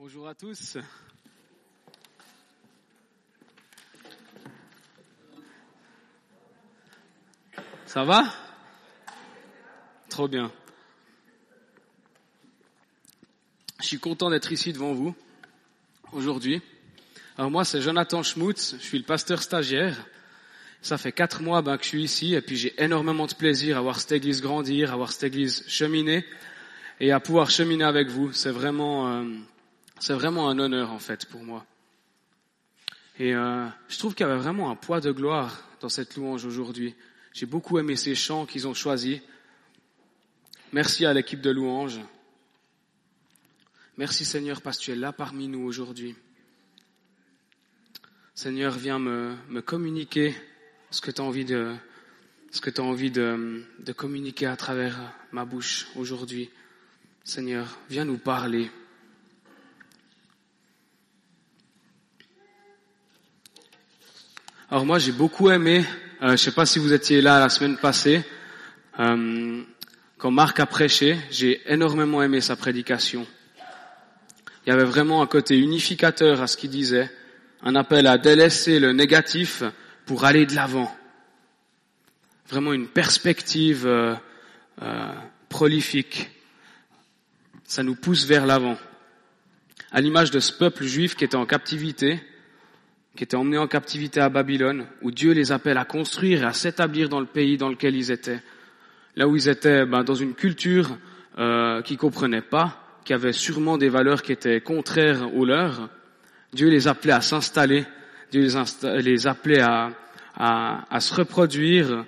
Bonjour 0.00 0.28
à 0.28 0.34
tous. 0.36 0.78
Ça 7.84 8.04
va? 8.04 8.32
Trop 10.08 10.28
bien. 10.28 10.52
Je 13.80 13.86
suis 13.88 13.98
content 13.98 14.30
d'être 14.30 14.52
ici 14.52 14.72
devant 14.72 14.92
vous 14.92 15.16
aujourd'hui. 16.12 16.62
Alors 17.36 17.50
moi, 17.50 17.64
c'est 17.64 17.82
Jonathan 17.82 18.22
Schmutz, 18.22 18.76
je 18.78 18.84
suis 18.84 18.98
le 18.98 19.04
pasteur 19.04 19.42
stagiaire. 19.42 20.06
Ça 20.80 20.96
fait 20.96 21.10
quatre 21.10 21.42
mois 21.42 21.60
ben, 21.60 21.76
que 21.76 21.82
je 21.82 21.88
suis 21.88 22.04
ici 22.04 22.34
et 22.34 22.40
puis 22.40 22.56
j'ai 22.56 22.80
énormément 22.80 23.26
de 23.26 23.34
plaisir 23.34 23.76
à 23.76 23.80
voir 23.80 23.98
cette 23.98 24.12
église 24.12 24.42
grandir, 24.42 24.92
à 24.92 24.96
voir 24.96 25.10
cette 25.10 25.24
église 25.24 25.64
cheminer 25.66 26.24
et 27.00 27.10
à 27.10 27.18
pouvoir 27.18 27.50
cheminer 27.50 27.82
avec 27.82 28.06
vous. 28.06 28.32
C'est 28.32 28.52
vraiment, 28.52 29.08
euh, 29.08 29.24
c'est 30.00 30.14
vraiment 30.14 30.48
un 30.48 30.58
honneur 30.58 30.92
en 30.92 30.98
fait 30.98 31.26
pour 31.26 31.42
moi. 31.42 31.64
Et 33.18 33.34
euh, 33.34 33.66
je 33.88 33.98
trouve 33.98 34.14
qu'il 34.14 34.26
y 34.26 34.28
avait 34.28 34.38
vraiment 34.38 34.70
un 34.70 34.76
poids 34.76 35.00
de 35.00 35.10
gloire 35.10 35.64
dans 35.80 35.88
cette 35.88 36.16
louange 36.16 36.44
aujourd'hui. 36.44 36.94
J'ai 37.32 37.46
beaucoup 37.46 37.78
aimé 37.78 37.96
ces 37.96 38.14
chants 38.14 38.46
qu'ils 38.46 38.68
ont 38.68 38.74
choisis. 38.74 39.20
Merci 40.72 41.04
à 41.04 41.12
l'équipe 41.12 41.40
de 41.40 41.50
louange. 41.50 42.00
Merci 43.96 44.24
Seigneur 44.24 44.62
parce 44.62 44.78
que 44.78 44.84
tu 44.84 44.90
es 44.92 44.96
là 44.96 45.12
parmi 45.12 45.48
nous 45.48 45.62
aujourd'hui. 45.64 46.14
Seigneur, 48.34 48.78
viens 48.78 49.00
me, 49.00 49.34
me 49.48 49.60
communiquer 49.60 50.36
ce 50.90 51.00
que 51.00 51.10
tu 51.10 51.20
as 51.20 51.24
envie 51.24 51.44
de, 51.44 51.74
ce 52.52 52.60
que 52.60 52.80
envie 52.80 53.10
de, 53.10 53.64
de 53.80 53.92
communiquer 53.92 54.46
à 54.46 54.56
travers 54.56 54.96
ma 55.32 55.44
bouche 55.44 55.88
aujourd'hui. 55.96 56.50
Seigneur, 57.24 57.78
viens 57.90 58.04
nous 58.04 58.18
parler. 58.18 58.70
Alors 64.70 64.84
moi 64.84 64.98
j'ai 64.98 65.12
beaucoup 65.12 65.48
aimé, 65.48 65.82
euh, 66.20 66.32
je 66.32 66.36
sais 66.36 66.52
pas 66.52 66.66
si 66.66 66.78
vous 66.78 66.92
étiez 66.92 67.22
là 67.22 67.40
la 67.40 67.48
semaine 67.48 67.78
passée, 67.78 68.22
euh, 69.00 69.62
quand 70.18 70.30
Marc 70.30 70.60
a 70.60 70.66
prêché, 70.66 71.16
j'ai 71.30 71.62
énormément 71.72 72.22
aimé 72.22 72.42
sa 72.42 72.54
prédication. 72.54 73.26
Il 74.66 74.68
y 74.68 74.72
avait 74.72 74.84
vraiment 74.84 75.22
un 75.22 75.26
côté 75.26 75.58
unificateur 75.58 76.42
à 76.42 76.46
ce 76.46 76.58
qu'il 76.58 76.68
disait, 76.68 77.10
un 77.62 77.76
appel 77.76 78.06
à 78.06 78.18
délaisser 78.18 78.78
le 78.78 78.92
négatif 78.92 79.62
pour 80.04 80.26
aller 80.26 80.44
de 80.44 80.54
l'avant. 80.54 80.94
Vraiment 82.50 82.74
une 82.74 82.88
perspective 82.88 83.86
euh, 83.86 84.14
euh, 84.82 85.12
prolifique. 85.48 86.30
Ça 87.64 87.82
nous 87.82 87.94
pousse 87.94 88.26
vers 88.26 88.44
l'avant. 88.44 88.76
À 89.92 90.02
l'image 90.02 90.30
de 90.30 90.40
ce 90.40 90.52
peuple 90.52 90.84
juif 90.84 91.14
qui 91.16 91.24
était 91.24 91.36
en 91.36 91.46
captivité, 91.46 92.20
qui 93.18 93.24
était 93.24 93.36
emmené 93.36 93.58
en 93.58 93.66
captivité 93.66 94.20
à 94.20 94.28
Babylone, 94.28 94.86
où 95.02 95.10
Dieu 95.10 95.32
les 95.32 95.50
appelle 95.50 95.76
à 95.76 95.84
construire 95.84 96.44
et 96.44 96.46
à 96.46 96.52
s'établir 96.52 97.08
dans 97.08 97.18
le 97.18 97.26
pays 97.26 97.56
dans 97.56 97.68
lequel 97.68 97.96
ils 97.96 98.12
étaient. 98.12 98.40
Là 99.16 99.26
où 99.26 99.34
ils 99.34 99.48
étaient 99.48 99.84
ben, 99.84 100.04
dans 100.04 100.14
une 100.14 100.34
culture 100.34 100.96
euh, 101.36 101.82
qu'ils 101.82 101.98
comprenaient 101.98 102.42
pas, 102.42 103.00
qui 103.04 103.12
avait 103.12 103.32
sûrement 103.32 103.76
des 103.76 103.88
valeurs 103.88 104.22
qui 104.22 104.30
étaient 104.30 104.60
contraires 104.60 105.34
aux 105.34 105.44
leurs, 105.44 105.90
Dieu 106.52 106.68
les 106.68 106.86
appelait 106.86 107.12
à 107.12 107.20
s'installer, 107.20 107.86
Dieu 108.30 108.46
les, 108.84 109.26
appelait 109.26 109.62
à, 109.62 109.90
à, 110.36 110.86
à, 110.88 111.00
se 111.00 111.12
reproduire, 111.12 112.04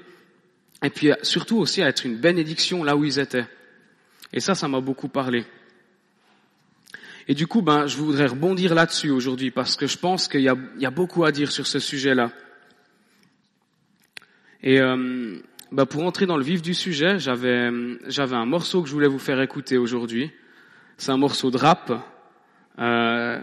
et 0.80 0.90
puis 0.90 1.10
surtout 1.22 1.58
aussi 1.58 1.82
à 1.82 1.88
être 1.88 2.06
une 2.06 2.18
bénédiction 2.18 2.84
là 2.84 2.94
où 2.94 3.04
ils 3.04 3.18
étaient. 3.18 3.48
Et 4.32 4.38
ça, 4.38 4.54
ça 4.54 4.68
m'a 4.68 4.80
beaucoup 4.80 5.08
parlé. 5.08 5.44
Et 7.30 7.34
du 7.34 7.46
coup, 7.46 7.62
ben, 7.62 7.86
je 7.86 7.96
voudrais 7.96 8.26
rebondir 8.26 8.74
là-dessus 8.74 9.10
aujourd'hui 9.10 9.52
parce 9.52 9.76
que 9.76 9.86
je 9.86 9.96
pense 9.96 10.26
qu'il 10.26 10.40
y 10.40 10.48
a, 10.48 10.90
beaucoup 10.90 11.24
à 11.24 11.30
dire 11.30 11.52
sur 11.52 11.68
ce 11.68 11.78
sujet-là. 11.78 12.32
Et 14.64 14.80
euh, 14.80 15.38
ben, 15.70 15.86
pour 15.86 16.02
entrer 16.02 16.26
dans 16.26 16.36
le 16.36 16.42
vif 16.42 16.60
du 16.60 16.74
sujet, 16.74 17.20
j'avais, 17.20 17.70
j'avais 18.08 18.34
un 18.34 18.46
morceau 18.46 18.82
que 18.82 18.88
je 18.88 18.94
voulais 18.94 19.06
vous 19.06 19.20
faire 19.20 19.40
écouter 19.40 19.78
aujourd'hui. 19.78 20.32
C'est 20.98 21.12
un 21.12 21.18
morceau 21.18 21.52
de 21.52 21.56
rap. 21.56 21.92
Euh, 22.80 23.40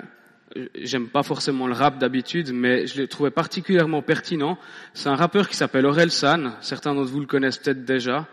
J'aime 0.75 1.07
pas 1.07 1.23
forcément 1.23 1.65
le 1.65 1.73
rap 1.73 1.97
d'habitude, 1.97 2.51
mais 2.51 2.87
je 2.87 2.99
le 2.99 3.07
trouvais 3.07 3.31
particulièrement 3.31 4.01
pertinent. 4.01 4.57
C'est 4.95 5.07
un 5.07 5.15
rappeur 5.15 5.47
qui 5.47 5.55
s'appelle 5.55 5.85
Aurel 5.85 6.11
San. 6.11 6.51
Certains 6.59 6.93
d'entre 6.93 7.09
vous 7.09 7.21
le 7.21 7.25
connaissent 7.25 7.59
peut-être 7.59 7.85
déjà. 7.85 8.27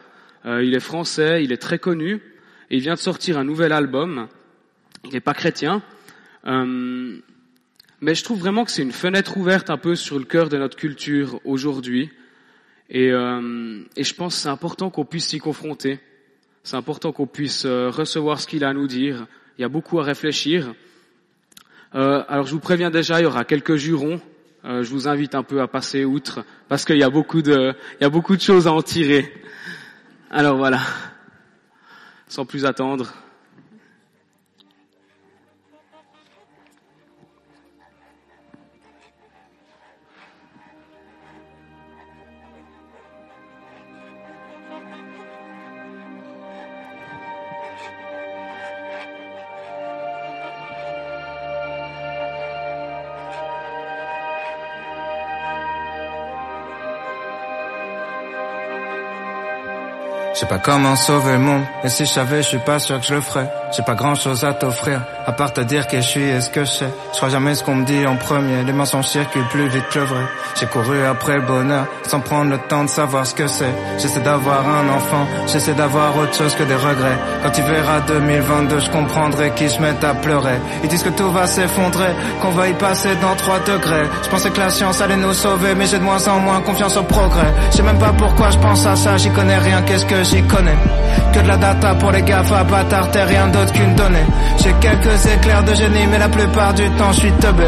Euh, 0.47 0.65
il 0.65 0.75
est 0.75 0.81
français, 0.81 1.45
il 1.45 1.53
est 1.53 1.63
très 1.63 1.79
connu. 1.79 2.21
Il 2.71 2.81
vient 2.81 2.95
de 2.95 2.99
sortir 2.99 3.39
un 3.39 3.45
nouvel 3.45 3.71
album 3.71 4.27
il 5.05 5.13
n'est 5.13 5.21
pas 5.21 5.35
chrétien. 5.35 5.83
Euh, 6.47 7.19
mais 8.01 8.15
je 8.15 8.25
trouve 8.25 8.39
vraiment 8.39 8.65
que 8.65 8.71
c'est 8.71 8.83
une 8.83 8.93
fenêtre 8.93 9.37
ouverte 9.37 9.71
un 9.71 9.79
peu 9.79 9.95
sur 9.97 10.19
le 10.19 10.25
cœur 10.25 10.49
de 10.49 10.59
notre 10.59 10.77
culture 10.77 11.41
aujourd'hui. 11.45 12.11
Et, 12.91 13.11
euh, 13.11 13.83
et, 13.97 14.05
je 14.05 14.15
pense 14.15 14.35
que 14.37 14.43
c'est 14.43 14.49
important 14.49 14.91
qu'on 14.91 15.07
puisse 15.07 15.29
s'y 15.29 15.39
confronter. 15.39 16.01
C'est 16.65 16.77
important 16.77 17.13
qu'on 17.13 17.27
puisse 17.27 17.65
euh, 17.65 17.91
recevoir 17.91 18.41
ce 18.41 18.47
qu'il 18.47 18.65
a 18.65 18.71
à 18.71 18.73
nous 18.73 18.87
dire. 18.87 19.27
Il 19.59 19.63
y 19.63 19.65
a 19.65 19.69
beaucoup 19.69 20.01
à 20.01 20.03
réfléchir. 20.03 20.75
Euh, 21.95 22.25
alors 22.29 22.47
je 22.47 22.53
vous 22.53 22.61
préviens 22.61 22.91
déjà, 22.91 23.21
il 23.21 23.25
y 23.25 23.27
aura 23.27 23.45
quelques 23.45 23.77
jurons. 23.77 24.21
Euh, 24.65 24.83
je 24.83 24.91
vous 24.91 25.07
invite 25.07 25.35
un 25.35 25.43
peu 25.43 25.61
à 25.61 25.69
passer 25.69 26.05
outre 26.05 26.45
parce 26.69 26.85
qu'il 26.87 26.97
y 26.97 27.03
a 27.03 27.11
beaucoup 27.11 27.43
de, 27.43 27.75
il 28.01 28.03
y 28.03 28.07
a 28.07 28.11
beaucoup 28.11 28.35
de 28.35 28.41
choses 28.41 28.67
à 28.67 28.73
en 28.73 28.83
tirer. 28.83 29.31
Alors 30.31 30.57
voilà, 30.57 30.81
sans 32.29 32.47
plus 32.47 32.65
attendre. 32.65 33.13
Comment 60.65 60.97
sauver 60.97 61.33
le 61.33 61.39
monde, 61.39 61.65
et 61.85 61.89
si 61.89 62.07
je 62.07 62.11
savais, 62.11 62.43
je 62.43 62.49
suis 62.49 62.59
pas 62.59 62.79
sûr 62.79 62.99
que 62.99 63.07
je 63.07 63.15
le 63.15 63.21
ferais. 63.21 63.51
J'ai 63.77 63.83
pas 63.83 63.95
grand 63.95 64.15
chose 64.15 64.45
à 64.45 64.53
t'offrir, 64.53 65.01
à 65.27 65.33
part 65.33 65.53
te 65.53 65.61
dire 65.61 65.89
que 65.89 65.97
je 65.97 66.07
suis 66.07 66.23
et 66.23 66.41
ce 66.41 66.49
que 66.49 66.65
je 66.65 66.71
sais. 66.71 66.89
Je 67.13 67.17
crois 67.17 67.29
jamais 67.29 67.57
ce 67.57 67.65
qu'on 67.65 67.75
me 67.75 67.85
dit 67.85 68.07
en 68.07 68.15
premier, 68.15 68.63
les 68.63 68.73
mensonges 68.73 69.07
circulent 69.07 69.49
plus 69.49 69.67
vite 69.67 69.89
que 69.91 69.99
le 69.99 70.05
vrai. 70.05 70.25
J'ai 70.61 70.67
couru 70.67 71.05
après 71.05 71.35
le 71.37 71.43
bonheur, 71.43 71.87
sans 72.07 72.21
prendre 72.21 72.51
le 72.51 72.59
temps 72.59 72.85
de 72.85 72.89
savoir 72.89 73.27
ce 73.27 73.35
que 73.35 73.49
c'est. 73.49 73.75
J'essaie 73.99 74.21
d'avoir 74.21 74.61
un 74.61 74.89
enfant, 74.91 75.27
j'essaie 75.49 75.75
d'avoir 75.75 76.17
autre 76.17 76.35
chose 76.35 76.55
que 76.55 76.63
des 76.63 76.77
regrets. 76.77 77.19
Quand 77.43 77.51
tu 77.51 77.63
verras 77.63 78.01
2022, 78.07 78.79
je 78.79 78.91
comprendrai 78.91 79.51
qui 79.57 79.69
je 79.69 79.81
mette 79.81 80.05
à 80.05 80.15
pleurer. 80.15 80.61
Ils 80.85 80.89
disent 80.89 81.03
que 81.03 81.09
tout 81.09 81.33
va 81.33 81.49
s'effondrer, 81.49 82.15
qu'on 82.41 82.51
va 82.51 82.69
y 82.69 82.75
passer 82.75 83.17
dans 83.17 83.35
3 83.35 83.59
degrés. 83.67 84.07
Je 84.23 84.29
pensais 84.29 84.51
que 84.51 84.61
la 84.61 84.71
science 84.71 85.01
allait 85.01 85.17
nous 85.17 85.35
sauver, 85.35 85.75
mais 85.75 85.87
j'ai 85.87 85.99
de 85.99 86.05
moins 86.05 86.29
en 86.29 86.39
moins 86.39 86.61
confiance 86.61 86.97
au 86.97 87.03
progrès. 87.03 87.53
Je 87.73 87.79
sais 87.79 87.83
même 87.83 87.99
pas 87.99 88.13
pourquoi 88.17 88.51
je 88.51 88.59
pense 88.59 88.87
à 88.87 88.95
ça, 88.95 89.17
j'y 89.17 89.31
connais 89.31 89.59
rien, 89.59 89.83
qu'est-ce 89.83 90.07
que 90.07 90.23
j'y 90.23 90.43
connais? 90.45 90.79
Que 91.33 91.41
de 91.41 91.49
la 91.49 91.57
data 91.57 91.95
pour 91.97 92.13
les 92.13 92.23
GAFA, 92.23 92.63
bâtard, 92.63 93.09
rien 93.27 93.49
J'ai 94.59 94.73
quelques 94.81 95.27
éclairs 95.27 95.63
de 95.65 95.75
génie, 95.75 96.07
mais 96.11 96.19
la 96.19 96.29
plupart 96.29 96.75
du 96.75 96.89
temps 96.91 97.13
je 97.13 97.21
suis 97.21 97.33
teubé. 97.33 97.65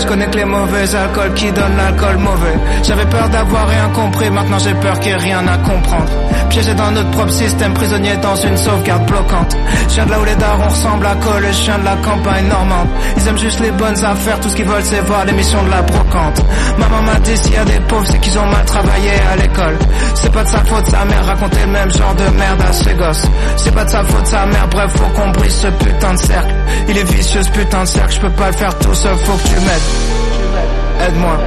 Je 0.00 0.06
connais 0.06 0.26
que 0.26 0.36
les 0.36 0.44
mauvais 0.44 0.94
alcools 0.94 1.34
qui 1.34 1.50
donnent 1.52 1.76
l'alcool 1.76 2.18
mauvais. 2.18 2.54
J'avais 2.82 3.06
peur 3.06 3.28
d'avoir 3.28 3.68
rien 3.68 3.88
compris, 3.94 4.30
maintenant 4.30 4.58
j'ai 4.58 4.74
peur 4.74 4.98
qu'il 5.00 5.16
n'y 5.16 5.18
ait 5.18 5.22
rien 5.22 5.46
à 5.46 5.58
comprendre 5.58 6.10
Piégé 6.56 6.72
dans 6.72 6.90
notre 6.90 7.10
propre 7.10 7.32
système, 7.32 7.74
prisonnier 7.74 8.16
dans 8.16 8.34
une 8.34 8.56
sauvegarde 8.56 9.04
bloquante. 9.04 9.54
Viens 9.90 10.06
de 10.06 10.10
là 10.10 10.20
où 10.20 10.24
les 10.24 10.36
darons 10.36 10.68
ressemblent 10.68 11.06
à 11.06 11.14
colle, 11.16 11.44
je 11.52 11.62
viens 11.64 11.78
de 11.78 11.84
la 11.84 11.96
campagne 11.96 12.48
normande. 12.48 12.88
Ils 13.14 13.28
aiment 13.28 13.36
juste 13.36 13.60
les 13.60 13.70
bonnes 13.72 14.02
affaires, 14.02 14.40
tout 14.40 14.48
ce 14.48 14.56
qu'ils 14.56 14.64
veulent 14.64 14.82
c'est 14.82 15.02
voir 15.02 15.26
l'émission 15.26 15.62
de 15.64 15.70
la 15.70 15.82
brocante. 15.82 16.42
Maman 16.78 17.02
m'a 17.02 17.18
dit 17.18 17.36
s'il 17.36 17.52
y 17.52 17.56
a 17.58 17.64
des 17.66 17.78
pauvres, 17.80 18.06
c'est 18.06 18.18
qu'ils 18.20 18.38
ont 18.38 18.46
mal 18.46 18.64
travaillé 18.64 19.10
à 19.30 19.36
l'école. 19.36 19.76
C'est 20.14 20.32
pas 20.32 20.44
de 20.44 20.48
sa 20.48 20.64
faute, 20.64 20.86
sa 20.86 21.04
mère 21.04 21.26
racontait 21.26 21.60
le 21.60 21.72
même 21.72 21.90
genre 21.92 22.14
de 22.14 22.38
merde 22.38 22.62
à 22.66 22.72
ses 22.72 22.94
gosses. 22.94 23.26
C'est 23.58 23.74
pas 23.74 23.84
de 23.84 23.90
sa 23.90 24.02
faute, 24.04 24.26
sa 24.26 24.46
mère, 24.46 24.66
bref 24.68 24.92
faut 24.96 25.20
qu'on 25.20 25.30
brise 25.32 25.56
ce 25.56 25.66
putain 25.66 26.14
de 26.14 26.18
cercle. 26.18 26.54
Il 26.88 26.96
est 26.96 27.12
vicieux 27.12 27.42
ce 27.42 27.50
putain 27.50 27.82
de 27.82 27.88
cercle, 27.88 28.14
je 28.14 28.20
peux 28.20 28.30
pas 28.30 28.46
le 28.46 28.56
faire 28.56 28.78
tout 28.78 28.94
seul, 28.94 29.14
faut 29.18 29.36
que 29.36 29.46
tu 29.46 29.56
m'aides. 29.56 31.06
Aide-moi. 31.06 31.38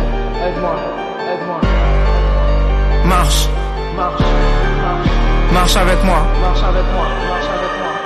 Aide-moi. 0.45 0.75
Aide-moi. 1.34 1.62
Marche 3.06 3.50
Marche 5.54 5.75
avec 5.75 6.04
moi 6.04 6.25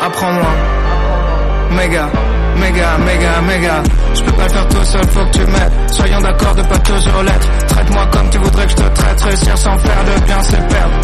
Apprends-moi 0.01 0.51
Méga 1.71 2.09
méga, 2.59 2.97
méga, 2.99 3.41
méga. 3.41 3.83
Je 4.13 4.21
peux 4.23 4.31
pas 4.33 4.43
le 4.43 4.49
faire 4.49 4.67
tout 4.67 4.83
seul, 4.83 5.05
faut 5.07 5.25
que 5.25 5.31
tu 5.31 5.45
m'aides. 5.45 5.73
Soyons 5.91 6.21
d'accord 6.21 6.55
de 6.55 6.61
pas 6.61 6.79
toujours 6.79 7.23
l'être. 7.23 7.47
Traite-moi 7.67 8.05
comme 8.11 8.29
tu 8.29 8.37
voudrais 8.37 8.65
que 8.65 8.71
je 8.71 8.75
te 8.75 8.89
traite. 8.99 9.21
Réussir 9.21 9.57
sans 9.57 9.77
faire 9.77 10.03
le 10.05 10.25
bien, 10.25 10.41
c'est 10.43 10.67
perdre. 10.67 10.95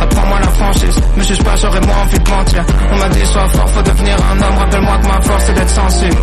Apprends-moi 0.00 0.38
la 0.40 0.48
franchise, 0.48 1.00
me 1.16 1.22
juge 1.24 1.42
pas, 1.42 1.56
j'aurais 1.56 1.80
moins 1.80 2.02
envie 2.02 2.18
de 2.18 2.30
mentir. 2.30 2.64
On 2.92 2.96
m'a 2.96 3.08
dit 3.08 3.26
sois 3.26 3.48
fort, 3.48 3.68
faut 3.70 3.82
devenir 3.82 4.16
un 4.32 4.42
homme. 4.42 4.58
Rappelle-moi 4.58 4.98
que 4.98 5.06
ma 5.08 5.20
force 5.22 5.44
c'est 5.46 5.54
d'être 5.54 5.70
sensible. 5.70 6.16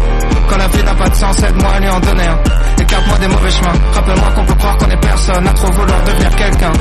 en 1.95 1.99
donner 1.99 2.27
un. 2.27 2.37
Écarte-moi 2.81 3.17
des 3.17 3.27
mauvais 3.27 3.51
chemins, 3.51 3.73
rappelle-moi 3.93 4.31
qu'on 4.35 4.45
peut 4.45 4.53
croire 4.55 4.77
qu'on 4.77 4.89
est 4.89 5.01
personne, 5.01 5.47
à 5.47 5.53
trop 5.53 5.71
vouloir 5.71 6.03
devenir 6.03 6.35
quelqu'un. 6.35 6.71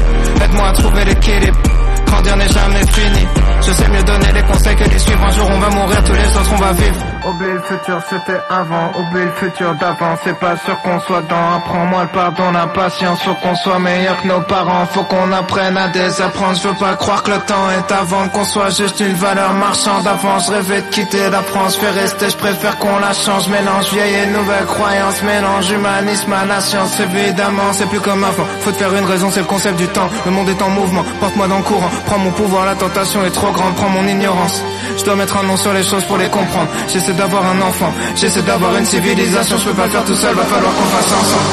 Aide-moi 0.45 0.69
à 0.69 0.73
trouver 0.73 1.05
l'équilibre, 1.05 1.59
grandir 2.05 2.37
n'est 2.37 2.49
jamais 2.49 2.87
fini. 2.87 3.27
Je 3.67 3.73
sais 3.73 3.89
mieux 3.89 4.03
donner 4.03 4.33
les 4.33 4.43
conseils 4.43 4.77
que 4.77 4.85
les 4.85 4.99
suivre, 4.99 5.25
un 5.25 5.31
jour 5.31 5.49
on 5.51 5.59
va 5.59 5.71
mourir, 5.71 6.05
tous 6.05 6.13
les 6.13 6.37
autres 6.37 6.53
on 6.53 6.57
va 6.57 6.73
vivre. 6.73 6.97
Oublie 7.27 7.53
le 7.53 7.63
futur, 7.63 7.99
c'était 8.11 8.41
avant. 8.51 8.91
Oublie 8.99 9.25
le 9.25 9.33
futur 9.33 9.75
d'avant. 9.77 10.15
C'est 10.23 10.39
pas 10.39 10.57
sûr 10.59 10.79
qu'on 10.83 11.01
soit 11.01 11.23
dans. 11.23 11.55
Apprends-moi 11.57 12.03
le 12.03 12.09
pardon, 12.09 12.53
la 12.53 12.67
patience. 12.67 13.23
Faut 13.23 13.35
qu'on 13.35 13.55
soit 13.55 13.79
meilleur 13.79 14.21
que 14.21 14.29
nos 14.29 14.43
parents. 14.43 14.85
Faut 14.93 15.05
qu'on 15.05 15.33
apprenne 15.33 15.77
à 15.79 15.89
désapprendre. 15.89 16.55
Je 16.63 16.69
veux 16.69 16.75
pas 16.75 16.95
croire 16.97 17.23
que 17.23 17.31
le 17.31 17.39
temps 17.39 17.71
est 17.71 17.91
avant. 17.93 18.29
Qu'on 18.29 18.45
soit 18.45 18.69
juste 18.69 19.01
une 19.01 19.15
valeur 19.15 19.55
marchande 19.55 20.07
avant. 20.07 20.39
Je 20.39 20.51
rêvais 20.51 20.83
de 20.83 20.89
quitter 20.89 21.31
la 21.31 21.41
France. 21.41 21.77
Fais 21.77 21.91
rester, 21.91 22.29
je 22.29 22.37
préfère 22.37 22.77
qu'on 22.79 22.99
la 22.99 23.15
change. 23.15 23.49
Mélange 23.49 23.91
vieille 23.91 24.17
et 24.17 24.27
nouvelle 24.27 24.67
croyance. 24.67 25.23
Mélange 25.23 25.71
humanisme 25.71 26.33
à 26.35 26.45
la 26.45 26.61
science. 26.61 27.01
Évidemment, 27.01 27.73
c'est 27.73 27.89
plus 27.89 28.01
comme 28.01 28.23
avant. 28.23 28.45
Faut 28.61 28.73
te 28.73 28.77
faire 28.77 28.95
une 28.95 29.07
raison, 29.07 29.31
c'est 29.31 29.41
le 29.41 29.47
concept 29.47 29.79
du 29.79 29.89
temps. 29.89 30.11
Le 30.27 30.31
monde 30.31 30.51
est 30.51 30.61
en 30.61 30.69
mouvement. 30.69 31.05
Porte-moi 31.21 31.49
dans 31.49 31.57
le 31.57 31.63
courant. 31.63 31.91
Prends 32.07 32.19
mon 32.19 32.33
pouvoir, 32.33 32.67
la 32.67 32.75
tentation 32.77 33.25
est 33.25 33.31
trop 33.31 33.51
grande. 33.53 33.75
Prends 33.77 33.89
mon 33.89 34.07
ignorance. 34.07 34.63
Je 34.97 35.05
dois 35.05 35.17
mettre 35.17 35.37
un 35.37 35.43
nom 35.45 35.57
sur 35.57 35.73
les 35.73 35.83
choses 35.83 36.05
pour 36.05 36.19
les 36.19 36.29
comprendre. 36.29 36.69
J'essaie 36.89 37.15
d'avoir 37.15 37.45
un 37.45 37.61
enfant, 37.61 37.93
j'essaie 38.17 38.43
d'avoir 38.43 38.77
une 38.77 38.85
civilisation, 38.85 39.57
je 39.59 39.69
peux 39.69 39.75
pas 39.75 39.89
faire 39.89 40.05
tout 40.05 40.15
seul, 40.15 40.35
va 40.35 40.45
falloir 40.45 40.73
qu'on 40.75 40.83
fasse 40.83 41.13
ensemble. 41.13 41.45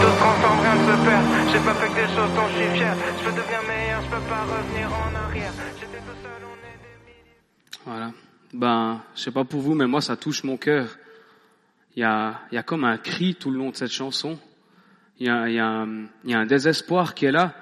Tout 0.00 0.06
se 0.06 0.16
transforme, 0.18 0.60
rien 0.60 0.74
ne 0.74 0.84
se 0.84 1.04
perd, 1.04 1.24
j'ai 1.52 1.58
pas 1.58 1.74
fait 1.74 1.88
que 1.88 1.94
des 1.94 2.14
choses 2.14 2.32
dont 2.34 2.48
je 2.48 2.54
suis 2.62 2.78
fier, 2.78 2.94
je 3.18 3.24
peux 3.24 3.30
devenir 3.30 3.60
meilleur, 3.68 4.00
je 4.02 4.16
peux 4.16 4.22
pas 4.22 4.42
revenir 4.42 4.88
en 4.88 5.28
arrière, 5.28 5.52
j'étais 5.78 5.98
tout 5.98 6.18
seul, 6.22 6.42
on 6.42 6.58
est 6.66 6.78
des 6.82 6.98
milliers. 7.06 7.38
Voilà. 7.86 8.10
Ben, 8.52 9.00
je 9.14 9.22
sais 9.22 9.30
pas 9.30 9.44
pour 9.44 9.60
vous, 9.60 9.74
mais 9.74 9.86
moi 9.86 10.00
ça 10.00 10.16
touche 10.16 10.44
mon 10.44 10.56
cœur. 10.56 10.88
Il 11.96 12.00
y 12.00 12.04
a, 12.04 12.40
y 12.50 12.56
a 12.56 12.62
comme 12.62 12.84
un 12.84 12.98
cri 12.98 13.36
tout 13.36 13.50
le 13.50 13.58
long 13.58 13.70
de 13.70 13.76
cette 13.76 13.92
chanson. 13.92 14.38
Il 15.20 15.26
y 15.28 15.30
a, 15.30 15.48
y 15.48 15.60
a, 15.60 15.86
il 16.24 16.30
y 16.30 16.34
a 16.34 16.38
un 16.38 16.46
désespoir 16.46 17.14
qui 17.14 17.26
est 17.26 17.32
là. 17.32 17.52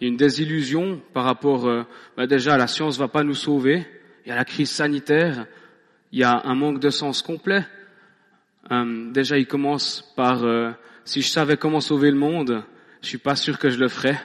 Il 0.00 0.04
y 0.04 0.06
a 0.06 0.08
une 0.08 0.16
désillusion 0.16 1.00
par 1.12 1.24
rapport, 1.24 1.66
euh, 1.66 1.84
ben 2.16 2.26
déjà, 2.26 2.56
la 2.56 2.66
science 2.66 2.98
va 2.98 3.08
pas 3.08 3.24
nous 3.24 3.34
sauver. 3.34 3.86
Il 4.24 4.28
y 4.28 4.32
a 4.32 4.36
la 4.36 4.44
crise 4.44 4.70
sanitaire 4.70 5.46
il 6.12 6.20
y 6.20 6.24
a 6.24 6.42
un 6.44 6.54
manque 6.54 6.80
de 6.80 6.90
sens 6.90 7.22
complet. 7.22 7.66
Euh, 8.70 9.10
déjà, 9.10 9.38
il 9.38 9.46
commence 9.46 10.12
par 10.16 10.44
euh, 10.44 10.70
si 11.04 11.22
je 11.22 11.28
savais 11.28 11.56
comment 11.56 11.80
sauver 11.80 12.10
le 12.10 12.16
monde, 12.16 12.64
je 13.02 13.08
suis 13.08 13.18
pas 13.18 13.36
sûr 13.36 13.58
que 13.58 13.70
je 13.70 13.78
le 13.78 13.88
ferais. 13.88 14.20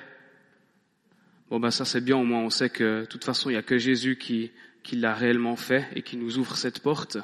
Bon 1.49 1.59
ben 1.59 1.69
ça 1.69 1.85
c'est 1.85 2.01
bien, 2.01 2.17
au 2.17 2.23
moins 2.23 2.39
on 2.39 2.49
sait 2.49 2.69
que 2.69 3.01
de 3.01 3.05
toute 3.05 3.23
façon 3.23 3.51
il 3.51 3.53
y 3.53 3.57
a 3.57 3.61
que 3.61 3.77
Jésus 3.77 4.17
qui, 4.17 4.51
qui 4.81 4.95
l'a 4.95 5.13
réellement 5.13 5.55
fait 5.55 5.87
et 5.95 6.01
qui 6.01 6.17
nous 6.17 6.39
ouvre 6.39 6.55
cette 6.55 6.79
porte. 6.79 7.17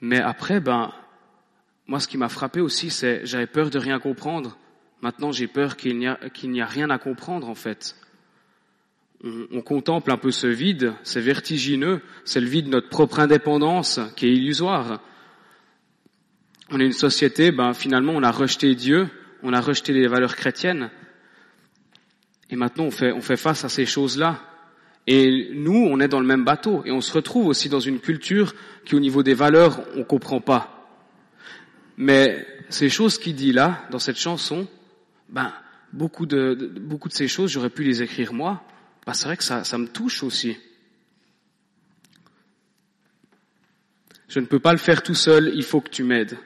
Mais 0.00 0.18
après, 0.18 0.58
ben 0.58 0.92
moi 1.86 2.00
ce 2.00 2.08
qui 2.08 2.18
m'a 2.18 2.28
frappé 2.28 2.60
aussi, 2.60 2.90
c'est 2.90 3.24
j'avais 3.24 3.46
peur 3.46 3.70
de 3.70 3.78
rien 3.78 4.00
comprendre. 4.00 4.58
Maintenant 5.02 5.32
j'ai 5.32 5.46
peur 5.46 5.76
qu'il 5.76 5.98
n'y 5.98 6.06
a 6.06 6.18
n'y 6.42 6.60
a 6.60 6.66
rien 6.66 6.90
à 6.90 6.98
comprendre 6.98 7.48
en 7.48 7.54
fait 7.54 7.96
on, 9.24 9.60
contemple 9.62 10.10
un 10.10 10.16
peu 10.16 10.30
ce 10.30 10.46
vide, 10.46 10.92
c'est 11.02 11.20
vertigineux, 11.20 12.00
c'est 12.24 12.40
le 12.40 12.46
vide 12.46 12.66
de 12.66 12.70
notre 12.70 12.88
propre 12.88 13.20
indépendance 13.20 14.00
qui 14.16 14.26
est 14.26 14.32
illusoire. 14.32 15.00
On 16.70 16.80
est 16.80 16.84
une 16.84 16.92
société, 16.92 17.52
ben 17.52 17.72
finalement 17.72 18.12
on 18.14 18.22
a 18.22 18.30
rejeté 18.30 18.74
Dieu, 18.74 19.08
on 19.42 19.52
a 19.52 19.60
rejeté 19.60 19.92
les 19.92 20.06
valeurs 20.06 20.36
chrétiennes, 20.36 20.90
et 22.50 22.56
maintenant 22.56 22.84
on 22.84 22.90
fait, 22.90 23.12
on 23.12 23.20
fait 23.20 23.36
face 23.36 23.64
à 23.64 23.68
ces 23.68 23.86
choses-là. 23.86 24.40
Et 25.08 25.50
nous, 25.54 25.86
on 25.88 26.00
est 26.00 26.08
dans 26.08 26.18
le 26.18 26.26
même 26.26 26.44
bateau, 26.44 26.82
et 26.84 26.90
on 26.90 27.00
se 27.00 27.12
retrouve 27.12 27.46
aussi 27.46 27.68
dans 27.68 27.78
une 27.78 28.00
culture 28.00 28.54
qui, 28.84 28.96
au 28.96 29.00
niveau 29.00 29.22
des 29.22 29.34
valeurs, 29.34 29.80
on 29.94 30.02
comprend 30.02 30.40
pas. 30.40 30.88
Mais 31.96 32.44
ces 32.70 32.88
choses 32.88 33.16
qu'il 33.16 33.36
dit 33.36 33.52
là, 33.52 33.86
dans 33.92 34.00
cette 34.00 34.18
chanson, 34.18 34.66
ben 35.28 35.52
beaucoup 35.92 36.26
de 36.26 36.54
beaucoup 36.80 37.08
de 37.08 37.14
ces 37.14 37.28
choses, 37.28 37.50
j'aurais 37.50 37.70
pu 37.70 37.82
les 37.82 38.02
écrire 38.02 38.32
moi, 38.32 38.64
bah, 39.06 39.14
c'est 39.14 39.26
vrai 39.26 39.36
que 39.36 39.44
ça, 39.44 39.64
ça 39.64 39.78
me 39.78 39.86
touche 39.86 40.22
aussi. 40.22 40.56
Je 44.28 44.40
ne 44.40 44.46
peux 44.46 44.58
pas 44.58 44.72
le 44.72 44.78
faire 44.78 45.02
tout 45.02 45.14
seul, 45.14 45.52
il 45.54 45.62
faut 45.62 45.80
que 45.80 45.90
tu 45.90 46.02
m'aides. 46.02 46.36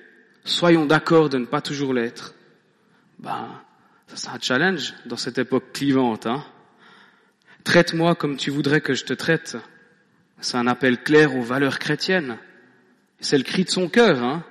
Soyons 0.44 0.86
d'accord 0.86 1.28
de 1.28 1.38
ne 1.38 1.46
pas 1.46 1.62
toujours 1.62 1.94
l'être. 1.94 2.34
Ben, 3.18 3.48
ça 4.06 4.16
c'est 4.16 4.28
un 4.28 4.38
challenge 4.40 4.94
dans 5.06 5.16
cette 5.16 5.38
époque 5.38 5.72
clivante. 5.72 6.26
Hein. 6.26 6.44
Traite-moi 7.64 8.14
comme 8.14 8.36
tu 8.36 8.50
voudrais 8.50 8.80
que 8.80 8.94
je 8.94 9.04
te 9.04 9.14
traite. 9.14 9.56
C'est 10.40 10.56
un 10.56 10.66
appel 10.66 11.02
clair 11.02 11.34
aux 11.34 11.42
valeurs 11.42 11.78
chrétiennes. 11.78 12.38
C'est 13.20 13.38
le 13.38 13.44
cri 13.44 13.64
de 13.64 13.70
son 13.70 13.88
cœur. 13.88 14.22
Hein. 14.22 14.44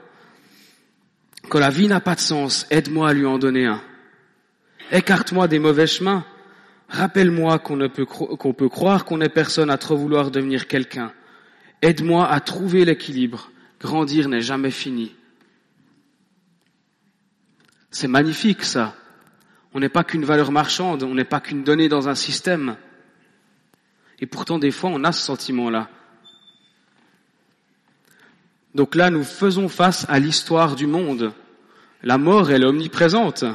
Quand 1.50 1.60
la 1.60 1.70
vie 1.70 1.88
n'a 1.88 2.00
pas 2.00 2.16
de 2.16 2.20
sens, 2.20 2.68
aide-moi 2.70 3.10
à 3.10 3.14
lui 3.14 3.26
en 3.26 3.40
donner 3.40 3.66
un. 3.66 3.82
Écarte-moi 4.92 5.48
des 5.48 5.60
mauvais 5.60 5.88
chemins. 5.88 6.26
Rappelle-moi 6.90 7.60
qu'on 7.60 7.78
peut, 7.90 8.06
qu'on 8.06 8.54
peut 8.54 8.70
croire 8.70 9.06
qu'on 9.06 9.22
est 9.22 9.30
personne 9.30 9.70
à 9.70 9.78
trop 9.78 9.96
vouloir 9.96 10.32
devenir 10.32 10.68
quelqu'un. 10.68 11.14
Aide-moi 11.82 12.28
à 12.28 12.40
trouver 12.40 12.84
l'équilibre. 12.86 13.52
Grandir 13.80 14.28
n'est 14.28 14.42
jamais 14.42 14.72
fini. 14.72 15.16
C'est 17.92 18.08
magnifique 18.08 18.64
ça. 18.64 18.96
On 19.74 19.80
n'est 19.80 19.90
pas 19.90 20.04
qu'une 20.04 20.26
valeur 20.26 20.52
marchande, 20.52 21.04
on 21.04 21.14
n'est 21.14 21.24
pas 21.24 21.40
qu'une 21.40 21.64
donnée 21.64 21.90
dans 21.90 22.10
un 22.10 22.16
système. 22.16 22.76
Et 24.20 24.26
pourtant, 24.26 24.58
des 24.58 24.72
fois, 24.72 24.90
on 24.92 25.04
a 25.04 25.12
ce 25.12 25.24
sentiment-là. 25.24 25.90
Donc 28.76 28.96
là, 28.96 29.10
nous 29.10 29.24
faisons 29.24 29.70
face 29.70 30.06
à 30.10 30.20
l'histoire 30.20 30.76
du 30.76 30.88
monde. 30.88 31.34
La 32.04 32.18
mort, 32.18 32.52
elle 32.52 32.64
est 32.64 32.68
omniprésente. 32.68 33.46